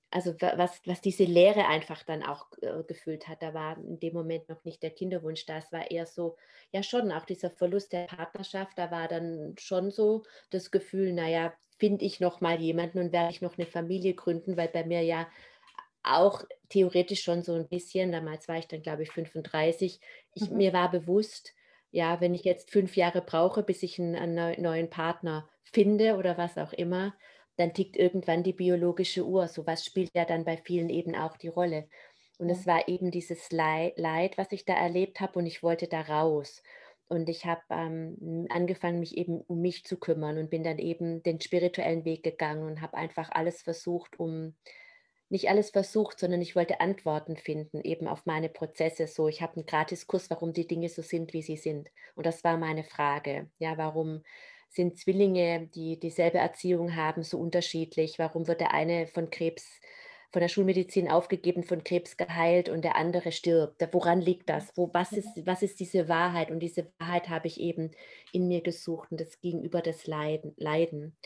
[0.09, 4.13] also was, was diese Leere einfach dann auch äh, gefühlt hat, da war in dem
[4.13, 5.57] Moment noch nicht der Kinderwunsch da.
[5.57, 6.37] Es war eher so,
[6.71, 11.53] ja schon, auch dieser Verlust der Partnerschaft, da war dann schon so das Gefühl, naja,
[11.77, 15.03] finde ich noch mal jemanden und werde ich noch eine Familie gründen, weil bei mir
[15.03, 15.27] ja
[16.15, 19.99] auch theoretisch schon so ein bisschen, damals war ich dann glaube ich 35,
[20.33, 20.57] ich, mhm.
[20.57, 21.53] mir war bewusst,
[21.91, 26.37] ja, wenn ich jetzt fünf Jahre brauche, bis ich einen, einen neuen Partner finde oder
[26.37, 27.15] was auch immer,
[27.55, 29.47] dann tickt irgendwann die biologische Uhr.
[29.47, 31.87] So was spielt ja dann bei vielen eben auch die Rolle.
[32.37, 32.55] Und ja.
[32.55, 36.61] es war eben dieses Leid, was ich da erlebt habe und ich wollte da raus.
[37.09, 41.23] Und ich habe ähm, angefangen, mich eben um mich zu kümmern und bin dann eben
[41.23, 44.55] den spirituellen Weg gegangen und habe einfach alles versucht, um
[45.29, 49.07] nicht alles versucht, sondern ich wollte Antworten finden, eben auf meine Prozesse.
[49.07, 51.89] So, ich habe einen Gratiskurs, warum die Dinge so sind, wie sie sind.
[52.15, 53.49] Und das war meine Frage.
[53.59, 54.23] Ja, warum
[54.69, 58.19] sind Zwillinge, die dieselbe Erziehung haben, so unterschiedlich?
[58.19, 59.81] Warum wird der eine von Krebs,
[60.31, 63.85] von der Schulmedizin aufgegeben, von Krebs geheilt und der andere stirbt?
[63.91, 64.71] Woran liegt das?
[64.75, 66.51] Wo, was, ist, was ist diese Wahrheit?
[66.51, 67.91] Und diese Wahrheit habe ich eben
[68.31, 70.53] in mir gesucht und das gegenüber des Leiden.
[70.57, 71.17] Leiden.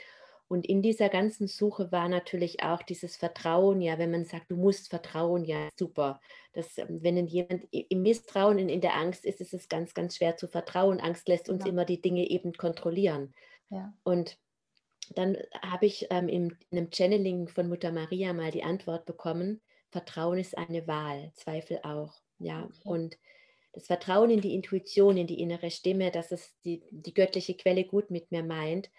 [0.52, 4.58] Und in dieser ganzen Suche war natürlich auch dieses Vertrauen, ja, wenn man sagt, du
[4.58, 6.20] musst vertrauen, ja, super.
[6.52, 10.18] Das, ähm, wenn jemand im Misstrauen, in, in der Angst ist, ist es ganz, ganz
[10.18, 11.00] schwer zu vertrauen.
[11.00, 11.70] Angst lässt uns ja.
[11.70, 13.34] immer die Dinge eben kontrollieren.
[13.70, 13.94] Ja.
[14.04, 14.38] Und
[15.16, 20.38] dann habe ich ähm, in einem Channeling von Mutter Maria mal die Antwort bekommen, Vertrauen
[20.38, 22.14] ist eine Wahl, Zweifel auch.
[22.40, 22.74] Ja, okay.
[22.84, 23.18] und
[23.72, 27.86] das Vertrauen in die Intuition, in die innere Stimme, dass es die, die göttliche Quelle
[27.86, 28.90] gut mit mir meint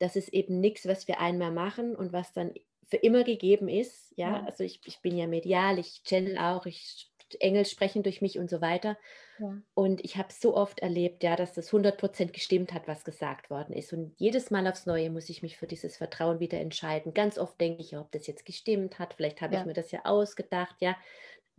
[0.00, 2.52] das ist eben nichts, was wir einmal machen und was dann
[2.88, 4.12] für immer gegeben ist.
[4.16, 4.44] Ja, ja.
[4.44, 8.50] also ich, ich bin ja medial, ich channel auch, ich Engel sprechen durch mich und
[8.50, 8.96] so weiter.
[9.38, 9.56] Ja.
[9.74, 13.72] Und ich habe so oft erlebt, ja, dass das 100% gestimmt hat, was gesagt worden
[13.72, 13.92] ist.
[13.92, 17.14] Und jedes Mal aufs Neue muss ich mich für dieses Vertrauen wieder entscheiden.
[17.14, 19.14] Ganz oft denke ich, ob das jetzt gestimmt hat.
[19.14, 19.60] Vielleicht habe ja.
[19.60, 20.76] ich mir das ja ausgedacht.
[20.80, 20.96] Ja,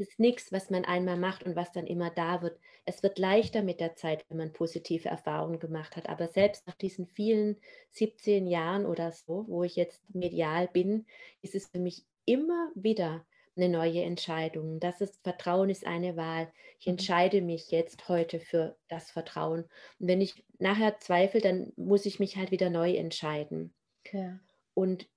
[0.01, 2.59] ist nichts, was man einmal macht und was dann immer da wird.
[2.85, 6.09] Es wird leichter mit der Zeit, wenn man positive Erfahrungen gemacht hat.
[6.09, 7.57] Aber selbst nach diesen vielen
[7.91, 11.05] 17 Jahren oder so, wo ich jetzt medial bin,
[11.41, 13.25] ist es für mich immer wieder
[13.55, 14.79] eine neue Entscheidung.
[14.79, 16.51] Das ist Vertrauen ist eine Wahl.
[16.79, 16.93] Ich mhm.
[16.93, 19.65] entscheide mich jetzt heute für das Vertrauen.
[19.99, 23.73] Und wenn ich nachher zweifle, dann muss ich mich halt wieder neu entscheiden.
[24.11, 24.39] Ja.
[24.73, 25.07] Und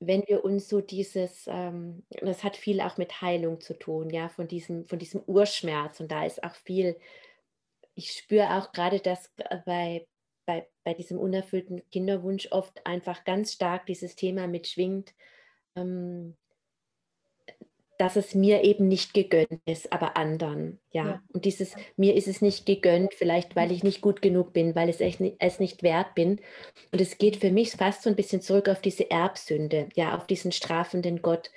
[0.00, 4.28] wenn wir uns so dieses, ähm, das hat viel auch mit Heilung zu tun, ja,
[4.30, 6.00] von diesem, von diesem Urschmerz.
[6.00, 6.98] Und da ist auch viel,
[7.94, 9.30] ich spüre auch gerade, dass
[9.66, 10.06] bei,
[10.46, 15.14] bei, bei diesem unerfüllten Kinderwunsch oft einfach ganz stark dieses Thema mitschwingt,
[15.76, 16.36] ähm,
[18.00, 20.80] dass es mir eben nicht gegönnt ist, aber anderen.
[20.90, 21.04] Ja.
[21.04, 21.22] ja.
[21.34, 24.88] Und dieses, mir ist es nicht gegönnt, vielleicht weil ich nicht gut genug bin, weil
[24.88, 26.40] ich es, es nicht wert bin.
[26.92, 30.26] Und es geht für mich fast so ein bisschen zurück auf diese Erbsünde, ja, auf
[30.26, 31.50] diesen strafenden Gott.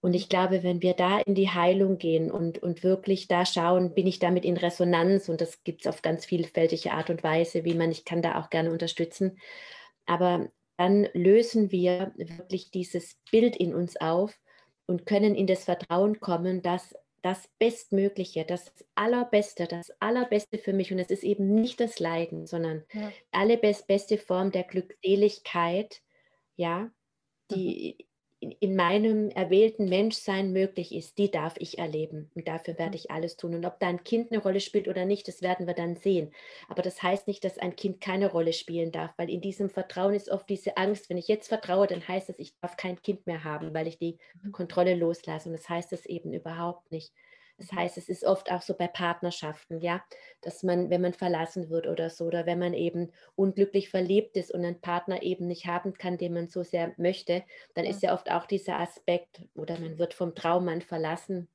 [0.00, 3.92] Und ich glaube, wenn wir da in die Heilung gehen und, und wirklich da schauen,
[3.92, 7.64] bin ich damit in Resonanz und das gibt es auf ganz vielfältige Art und Weise,
[7.64, 9.36] wie man, ich kann da auch gerne unterstützen.
[10.06, 14.38] Aber dann lösen wir wirklich dieses Bild in uns auf
[14.92, 20.92] und können in das Vertrauen kommen, dass das Bestmögliche, das Allerbeste, das Allerbeste für mich,
[20.92, 23.10] und es ist eben nicht das Leiden, sondern ja.
[23.30, 26.02] alle beste Form der Glückseligkeit,
[26.56, 26.90] ja,
[27.50, 28.11] die, mhm
[28.42, 32.28] in meinem erwählten Menschsein möglich ist, die darf ich erleben.
[32.34, 33.54] Und dafür werde ich alles tun.
[33.54, 36.32] Und ob da ein Kind eine Rolle spielt oder nicht, das werden wir dann sehen.
[36.68, 40.14] Aber das heißt nicht, dass ein Kind keine Rolle spielen darf, weil in diesem Vertrauen
[40.14, 43.26] ist oft diese Angst, wenn ich jetzt vertraue, dann heißt es, ich darf kein Kind
[43.26, 44.50] mehr haben, weil ich die mhm.
[44.50, 45.48] Kontrolle loslasse.
[45.48, 47.12] Und das heißt es eben überhaupt nicht.
[47.62, 50.02] Das heißt, es ist oft auch so bei Partnerschaften, ja,
[50.40, 54.50] dass man, wenn man verlassen wird oder so, oder wenn man eben unglücklich verliebt ist
[54.50, 57.44] und einen Partner eben nicht haben kann, den man so sehr möchte,
[57.74, 61.46] dann ist ja oft auch dieser Aspekt, oder man wird vom Traummann verlassen.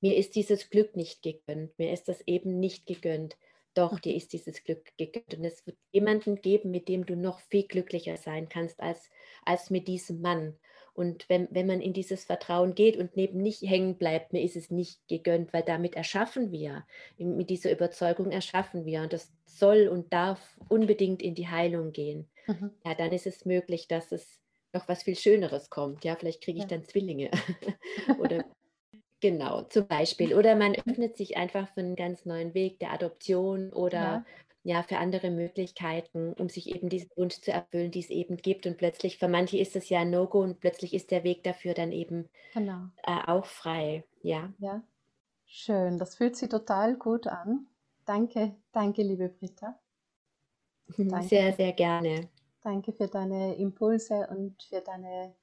[0.00, 3.36] Mir ist dieses Glück nicht gegönnt, mir ist das eben nicht gegönnt.
[3.74, 5.34] Doch, dir ist dieses Glück gegönnt.
[5.34, 9.10] Und es wird jemanden geben, mit dem du noch viel glücklicher sein kannst als,
[9.44, 10.58] als mit diesem Mann.
[10.94, 14.56] Und wenn, wenn man in dieses Vertrauen geht und neben nicht hängen bleibt, mir ist
[14.56, 16.86] es nicht gegönnt, weil damit erschaffen wir,
[17.18, 19.02] mit dieser Überzeugung erschaffen wir.
[19.02, 22.28] Und das soll und darf unbedingt in die Heilung gehen.
[22.46, 22.70] Mhm.
[22.84, 24.40] Ja, dann ist es möglich, dass es
[24.72, 26.04] noch was viel Schöneres kommt.
[26.04, 26.68] Ja, vielleicht kriege ich ja.
[26.68, 27.30] dann Zwillinge.
[28.18, 28.44] Oder
[29.20, 30.34] Genau, zum Beispiel.
[30.34, 34.24] Oder man öffnet sich einfach für einen ganz neuen Weg der Adoption oder ja
[34.64, 38.66] ja, für andere Möglichkeiten, um sich eben diesen Wunsch zu erfüllen, die es eben gibt.
[38.66, 41.74] Und plötzlich, für manche ist es ja ein No-Go und plötzlich ist der Weg dafür
[41.74, 42.88] dann eben genau.
[43.02, 44.04] äh, auch frei.
[44.22, 44.50] Ja.
[44.58, 44.82] ja,
[45.44, 45.98] schön.
[45.98, 47.66] Das fühlt sich total gut an.
[48.06, 49.78] Danke, danke, liebe Britta.
[50.98, 51.28] Danke.
[51.28, 52.28] Sehr, sehr gerne.
[52.62, 55.34] Danke für deine Impulse und für deine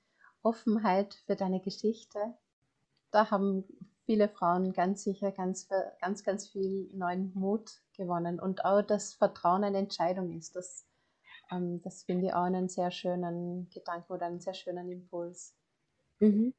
[0.43, 2.19] Offenheit, für deine Geschichte.
[3.11, 3.63] Da haben
[4.11, 5.69] viele Frauen ganz sicher ganz,
[6.01, 10.53] ganz, ganz viel neuen Mut gewonnen und auch das Vertrauen eine Entscheidung ist.
[10.53, 10.85] Das,
[11.49, 15.55] ähm, das finde ich auch einen sehr schönen Gedanken oder einen sehr schönen Impuls.
[16.19, 16.53] Mhm.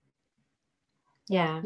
[1.29, 1.63] Ja.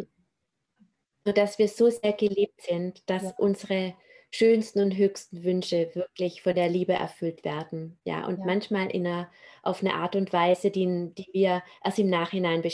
[1.24, 3.34] So dass wir so sehr geliebt sind, dass ja.
[3.38, 3.94] unsere
[4.32, 7.96] schönsten und höchsten Wünsche wirklich von der Liebe erfüllt werden.
[8.02, 8.44] Ja, und ja.
[8.44, 9.30] manchmal in einer,
[9.62, 12.64] auf eine Art und Weise, die, die wir erst im Nachhinein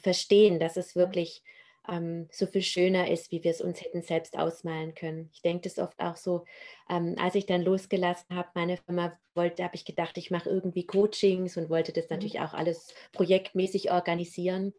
[0.00, 1.42] verstehen, dass es wirklich
[1.88, 5.30] ähm, so viel schöner ist, wie wir es uns hätten selbst ausmalen können.
[5.32, 6.44] Ich denke das oft auch so,
[6.88, 10.86] ähm, als ich dann losgelassen habe, meine Firma wollte, habe ich gedacht, ich mache irgendwie
[10.86, 12.16] Coachings und wollte das mhm.
[12.16, 14.72] natürlich auch alles projektmäßig organisieren.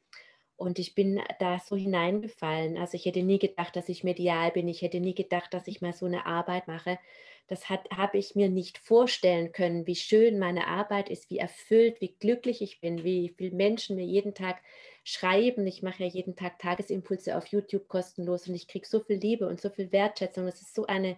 [0.55, 2.77] Und ich bin da so hineingefallen.
[2.77, 4.67] Also ich hätte nie gedacht, dass ich medial bin.
[4.67, 6.99] Ich hätte nie gedacht, dass ich mal so eine Arbeit mache.
[7.47, 12.15] Das habe ich mir nicht vorstellen können, wie schön meine Arbeit ist, wie erfüllt, wie
[12.17, 14.61] glücklich ich bin, wie viele Menschen mir jeden Tag
[15.03, 15.67] schreiben.
[15.67, 19.47] Ich mache ja jeden Tag Tagesimpulse auf YouTube kostenlos und ich kriege so viel Liebe
[19.47, 20.45] und so viel Wertschätzung.
[20.45, 21.17] Das ist so eine,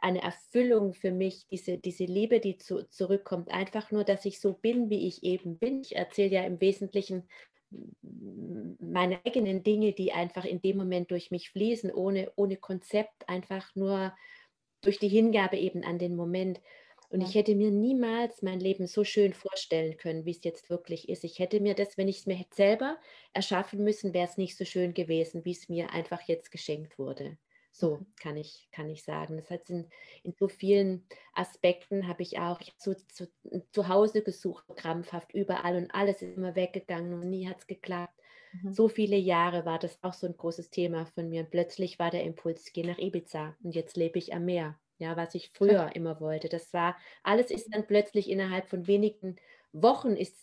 [0.00, 3.50] eine Erfüllung für mich, diese, diese Liebe, die zu, zurückkommt.
[3.50, 5.82] Einfach nur, dass ich so bin, wie ich eben bin.
[5.82, 7.28] Ich erzähle ja im Wesentlichen
[8.80, 13.74] meine eigenen Dinge, die einfach in dem Moment durch mich fließen, ohne, ohne Konzept, einfach
[13.76, 14.12] nur
[14.82, 16.60] durch die Hingabe eben an den Moment.
[17.10, 21.08] Und ich hätte mir niemals mein Leben so schön vorstellen können, wie es jetzt wirklich
[21.08, 21.24] ist.
[21.24, 22.98] Ich hätte mir das, wenn ich es mir hätte selber
[23.32, 27.36] erschaffen müssen, wäre es nicht so schön gewesen, wie es mir einfach jetzt geschenkt wurde.
[27.72, 28.06] So mhm.
[28.20, 29.36] kann ich, kann ich sagen.
[29.36, 29.88] Das heißt, in,
[30.22, 31.04] in so vielen
[31.34, 33.28] Aspekten habe ich auch ich so, zu,
[33.72, 38.14] zu Hause gesucht, krampfhaft überall und alles ist immer weggegangen und nie hat es geklappt.
[38.52, 38.72] Mhm.
[38.72, 41.42] So viele Jahre war das auch so ein großes Thema von mir.
[41.42, 44.78] Und plötzlich war der Impuls, gehe nach Ibiza und jetzt lebe ich am Meer.
[45.00, 46.50] Ja, was ich früher immer wollte.
[46.50, 49.36] Das war, alles ist dann plötzlich innerhalb von wenigen
[49.72, 50.36] Wochen ist,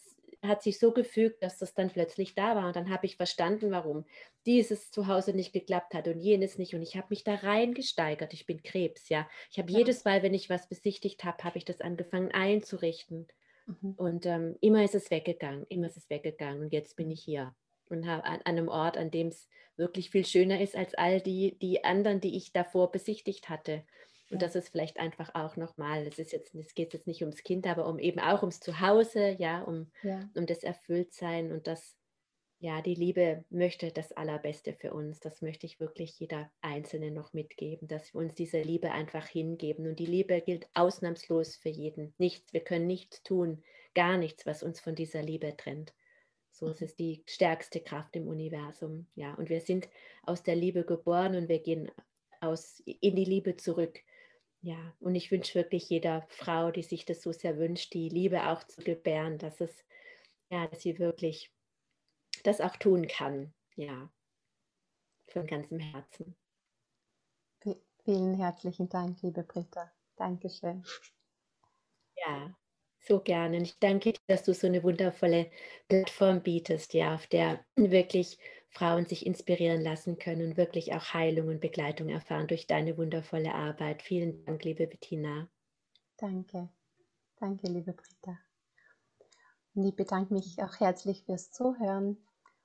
[0.43, 2.65] hat sich so gefügt, dass das dann plötzlich da war.
[2.65, 4.05] Und dann habe ich verstanden, warum
[4.47, 6.73] dieses zu Hause nicht geklappt hat und jenes nicht.
[6.73, 8.33] Und ich habe mich da reingesteigert.
[8.33, 9.29] Ich bin Krebs, ja.
[9.51, 9.77] Ich habe ja.
[9.77, 13.27] jedes Mal, wenn ich was besichtigt habe, habe ich das angefangen einzurichten.
[13.67, 13.93] Mhm.
[13.95, 16.63] Und ähm, immer ist es weggegangen, immer ist es weggegangen.
[16.63, 17.53] Und jetzt bin ich hier
[17.89, 21.57] und an, an einem Ort, an dem es wirklich viel schöner ist als all die,
[21.59, 23.83] die anderen, die ich davor besichtigt hatte.
[24.29, 27.43] Und das ist vielleicht einfach auch nochmal, es ist jetzt, es geht jetzt nicht ums
[27.43, 30.29] Kind, aber um eben auch ums Zuhause, ja, um, ja.
[30.35, 31.95] um das Erfülltsein und das,
[32.59, 35.19] ja, die Liebe möchte das Allerbeste für uns.
[35.19, 39.87] Das möchte ich wirklich jeder Einzelne noch mitgeben, dass wir uns diese Liebe einfach hingeben.
[39.87, 42.13] Und die Liebe gilt ausnahmslos für jeden.
[42.17, 43.63] Nichts, wir können nichts tun,
[43.93, 45.93] gar nichts, was uns von dieser Liebe trennt.
[46.51, 49.05] So ist es die stärkste Kraft im Universum.
[49.13, 49.87] Ja, und wir sind
[50.23, 51.91] aus der Liebe geboren und wir gehen
[52.41, 53.99] aus, in die Liebe zurück.
[54.67, 58.49] Ja, und ich wünsche wirklich jeder Frau, die sich das so sehr wünscht, die Liebe
[58.49, 59.85] auch zu gebären, dass es,
[60.49, 61.53] ja, dass sie wirklich
[62.43, 63.53] das auch tun kann.
[63.77, 64.11] Ja,
[65.29, 66.35] von ganzem Herzen.
[68.03, 69.89] Vielen herzlichen Dank, liebe Britta.
[70.17, 70.83] Dankeschön.
[72.17, 72.53] Ja,
[72.99, 73.59] so gerne.
[73.59, 75.49] Und ich danke dir, dass du so eine wundervolle
[75.87, 78.37] Plattform bietest, ja, auf der wirklich
[78.69, 83.53] Frauen sich inspirieren lassen können und wirklich auch Heilung und Begleitung erfahren durch deine wundervolle
[83.53, 84.01] Arbeit.
[84.01, 85.47] Vielen Dank, liebe Bettina.
[86.17, 86.69] Danke.
[87.39, 88.37] Danke, liebe Britta.
[89.75, 92.17] Und ich bedanke mich auch herzlich fürs Zuhören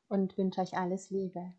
[0.08, 1.52] und wünsche euch alles Liebe.